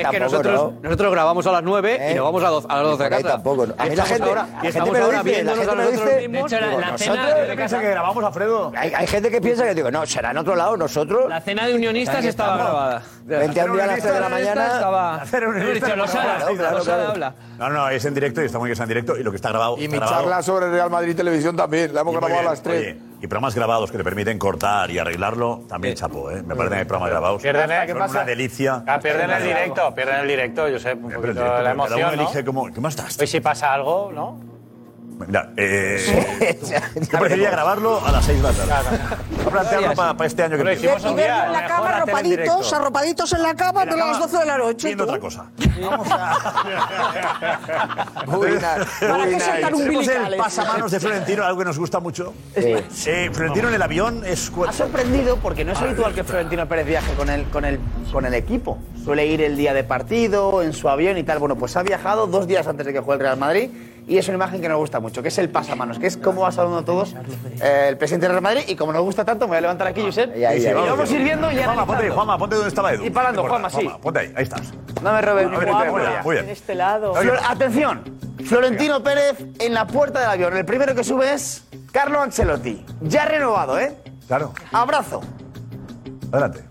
[0.02, 0.80] es que, nosotros, ¿no?
[0.82, 2.12] nosotros grabamos a las 9 ¿Eh?
[2.12, 3.28] y nos vamos a, dos- a las 12 de casa.
[3.28, 3.76] tampoco, ¿no?
[3.78, 6.28] A mí la gente- ahora, la gente me lo dice, la gente me lo dice.
[6.28, 6.50] mismos.
[6.52, 8.72] De hecho, la- Digo, la nosotros- cena de piensa que grabamos, Alfredo?
[8.76, 11.30] Hay, hay gente que piensa que digo, no, será en otro lado, nosotros.
[11.30, 13.02] La cena de unionistas estaba grabada.
[13.26, 14.66] Vente a un día a las 3 de la mañana.
[14.68, 15.16] Estaba.
[15.16, 17.12] Hacer un Hemos dicho, Losada, Claro, claro, Losada claro.
[17.12, 17.36] habla.
[17.60, 19.30] No, no, es en directo y está muy bien que sea en directo y lo
[19.32, 19.76] que está grabado.
[19.78, 20.22] Y está mi grabado.
[20.24, 22.96] charla sobre Real Madrid Televisión también, la hemos grabado a las 3.
[23.22, 26.42] Y programas grabados que te permiten cortar y arreglarlo, también chapo, ¿eh?
[26.44, 27.42] Me parece que hay programas grabados.
[27.42, 28.84] Pierden el- Son una delicia.
[28.88, 31.58] Ah, pierden el directo, pierden el directo, yo sé, un Pero poquito el directo, la
[31.60, 32.22] cada emoción, uno ¿no?
[32.24, 33.20] elige cómo, ¿qué más estás?
[33.20, 34.40] Hoy si pasa algo, ¿no?
[35.28, 36.58] Mira, eh,
[37.12, 39.00] yo preferiría grabarlo a las 6 de la tarde.
[39.36, 40.80] Voy a plantearlo para, este año que viene.
[40.80, 44.20] hicimos un día, en la mejor cama, arropaditos, arropaditos en la cama, pero a las
[44.20, 44.88] 12 de la noche.
[44.88, 45.46] Viendo otra cosa.
[48.28, 48.62] Muy nice,
[49.00, 49.52] ¿Para muy nice.
[49.62, 52.34] Tenemos el pasamanos de Florentino, algo que nos gusta mucho.
[52.56, 54.52] Eh, Florentino en el avión es...
[54.68, 57.80] Ha sorprendido porque no es habitual que Florentino Pérez viaje con el, con, el,
[58.12, 58.78] con el equipo.
[59.04, 61.40] Suele ir el día de partido, en su avión y tal.
[61.40, 63.70] Bueno, pues ha viajado dos días antes de que juegue el Real Madrid
[64.10, 66.42] y es una imagen que nos gusta mucho, que es el pasamanos, que es cómo
[66.42, 67.16] va saludando a todos
[67.62, 69.88] eh, el presidente del Real Madrid y como nos gusta tanto, me voy a levantar
[69.88, 70.34] aquí, Josep.
[70.36, 72.10] Ahí, ahí, y vamos a ir viendo y Juanma, ponte ahí.
[72.10, 73.06] Juanma, ponte donde estaba Edu.
[73.06, 73.90] Y parando, Juanma, sí.
[74.02, 74.74] Ponte ahí, ahí estás.
[75.02, 76.46] No me robes mi muy bien, muy bien.
[76.46, 77.14] En este lado.
[77.14, 78.04] Flor- atención,
[78.46, 80.58] Florentino Pérez en la puerta del avión.
[80.58, 82.84] El primero que sube es Carlo Ancelotti.
[83.02, 83.96] Ya renovado, ¿eh?
[84.28, 85.22] Claro, Abrazo.
[86.32, 86.64] adelante.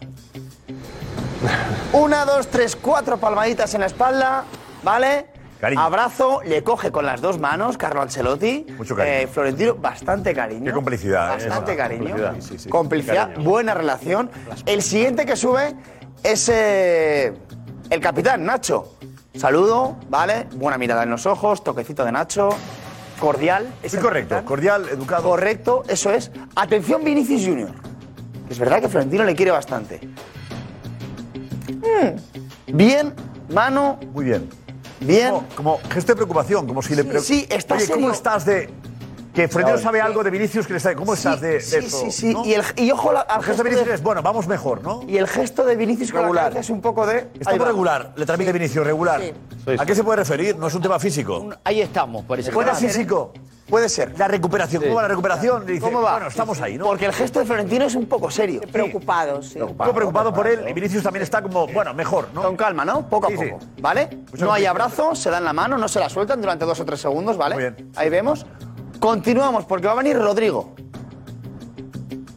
[1.93, 4.45] Una, dos, tres, cuatro palmaditas en la espalda,
[4.83, 5.27] ¿vale?
[5.61, 5.81] Cariño.
[5.83, 8.65] Abrazo, le coge con las dos manos Carlo Ancelotti.
[8.77, 9.17] Mucho cariño.
[9.17, 10.65] Eh, Florentino, bastante cariño.
[10.67, 11.49] Qué complicidad, ¿eh?
[11.49, 12.05] Bastante cariño.
[12.11, 12.69] complicidad, sí, sí.
[12.69, 13.51] Complicidad, Cariño.
[13.51, 14.31] buena relación.
[14.67, 15.75] El siguiente que sube
[16.23, 17.33] es eh,
[17.91, 18.95] el capitán, Nacho.
[19.35, 20.47] Saludo, ¿vale?
[20.55, 22.51] Buena mirada en los ojos, toquecito de Nacho.
[23.19, 23.67] Cordial.
[23.83, 24.45] es Sí, correcto, capitán.
[24.45, 25.25] cordial, educado.
[25.25, 26.31] Correcto, eso es.
[26.55, 27.71] Atención, Vinicius Junior.
[28.49, 30.01] Es verdad que Florentino le quiere bastante.
[31.69, 33.13] Mm, Bien,
[33.53, 34.49] mano, Muy bien.
[35.01, 35.31] Bien.
[35.31, 35.47] Como,
[35.79, 38.13] como gesto de preocupación, como si le Sí, sí, está Oye, ¿cómo serio.
[38.13, 38.71] estás de...?
[39.35, 40.05] Que Florentino No, sabe sí.
[40.07, 40.97] algo de Vinicius que le está...
[40.97, 42.01] ¿Cómo estás de, de sí, eso?
[42.01, 42.33] sí, sí.
[42.33, 42.45] ¿no?
[42.45, 44.49] Y, el, y ojo la- al El gesto gesto de Vinicius de, es, bueno, vamos
[44.49, 45.03] mejor, ¿no?
[45.07, 46.45] y el gesto de Vinicius con la Regular.
[46.45, 47.29] cabeza es un poco de.
[47.39, 47.67] Está ahí muy va.
[47.67, 49.21] regular, le transmite Vinicius, regular.
[49.79, 50.57] ¿A qué se puede referir?
[50.57, 51.51] No es un tema físico.
[51.63, 52.75] Ahí estamos, ¿Puede va.
[52.75, 53.33] ser físico?
[53.69, 54.19] Puede ser.
[54.19, 55.67] La recuperación, ¿cómo va la recuperación?
[55.67, 56.13] Dice, ¿Cómo va?
[56.13, 56.85] Bueno, estamos ahí, ¿no?
[56.87, 58.63] Porque el gesto de Florentino es un poco serio.
[58.73, 59.61] Preocupados, sí.
[59.61, 62.43] Un poco preocupado por él y Vinicius también está como, bueno, mejor, ¿no?
[62.43, 63.07] Con calma, ¿no?
[63.09, 63.47] Poco a Sí, sí.
[63.51, 63.65] poco.
[63.81, 64.09] ¿Vale?
[64.33, 66.85] Mucho No hay abrazo, se dan la mano, no se la sueltan durante dos o
[66.85, 67.55] tres segundos, ¿vale?
[67.57, 67.91] Muy bien.
[67.97, 68.47] Ahí vemos.
[69.01, 70.75] Continuamos porque va a venir Rodrigo.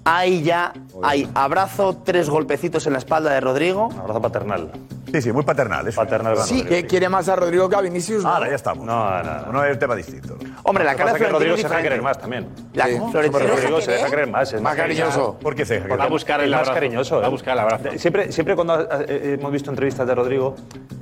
[0.03, 0.73] Ahí ya
[1.03, 3.87] hay abrazo, tres golpecitos en la espalda de Rodrigo.
[3.87, 4.71] Un abrazo paternal.
[5.11, 5.87] Sí, sí, muy paternal.
[5.87, 5.99] Eso.
[6.01, 6.37] Paternal.
[6.37, 6.69] Sí, Rodrigo.
[6.69, 8.23] ¿Qué quiere más a Rodrigo que a Vinicius?
[8.23, 8.85] Ahora ya estamos.
[8.85, 9.51] No, no, no.
[9.51, 10.37] No es tema distinto.
[10.63, 12.47] Hombre, la que cara de que Rodrigo se deja querer más también.
[12.73, 14.53] La Rodrigo se deja querer más.
[14.53, 15.37] Es Más cariñoso.
[15.41, 16.73] ¿Por qué se deja Va a buscar el más abrazo.
[16.73, 17.17] cariñoso.
[17.19, 17.31] Va a ¿eh?
[17.31, 17.89] buscar el abrazo.
[17.97, 20.55] Siempre, siempre cuando eh, eh, hemos visto entrevistas de Rodrigo,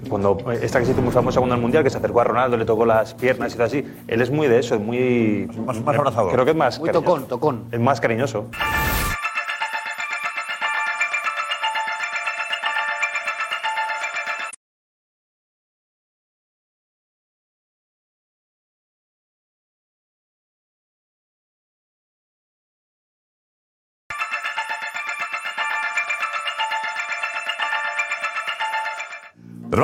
[0.10, 2.58] cuando esta que se hizo muy famosa cuando el Mundial, que se acercó a Ronaldo,
[2.58, 5.50] le tocó las piernas y todo así, él es muy de eso, es muy...
[5.66, 6.32] Más- más abrazador.
[6.32, 7.06] Creo que es más Muy cariñoso.
[7.06, 7.66] tocón, tocón.
[7.72, 8.48] Es más cariñoso.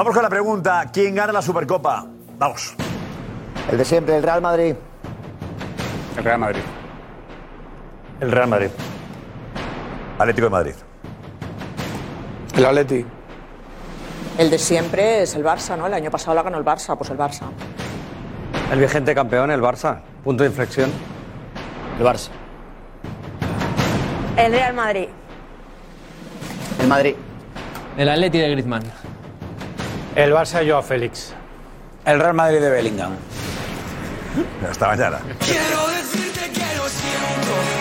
[0.05, 2.05] Vamos con la pregunta, ¿quién gana la Supercopa?
[2.37, 2.75] Vamos.
[3.71, 4.75] El de siempre, el Real Madrid.
[6.15, 6.61] El Real Madrid.
[8.19, 8.69] El Real Madrid.
[10.19, 10.73] Atlético de Madrid.
[12.55, 13.03] El Atleti.
[14.37, 15.87] El de siempre es el Barça, ¿no?
[15.87, 17.45] El año pasado la ganó el Barça, pues el Barça.
[18.71, 20.01] El vigente campeón, el Barça.
[20.23, 20.91] Punto de inflexión.
[21.97, 22.29] El Barça.
[24.37, 25.07] El Real Madrid.
[26.79, 27.15] El Madrid.
[27.97, 28.83] El Atleti de Griezmann.
[30.15, 31.33] El Barça, Joao Félix.
[32.05, 33.15] El Real Madrid de Bellingham.
[34.69, 35.19] Hasta mañana.
[35.39, 37.74] Quiero decirte que lo siento.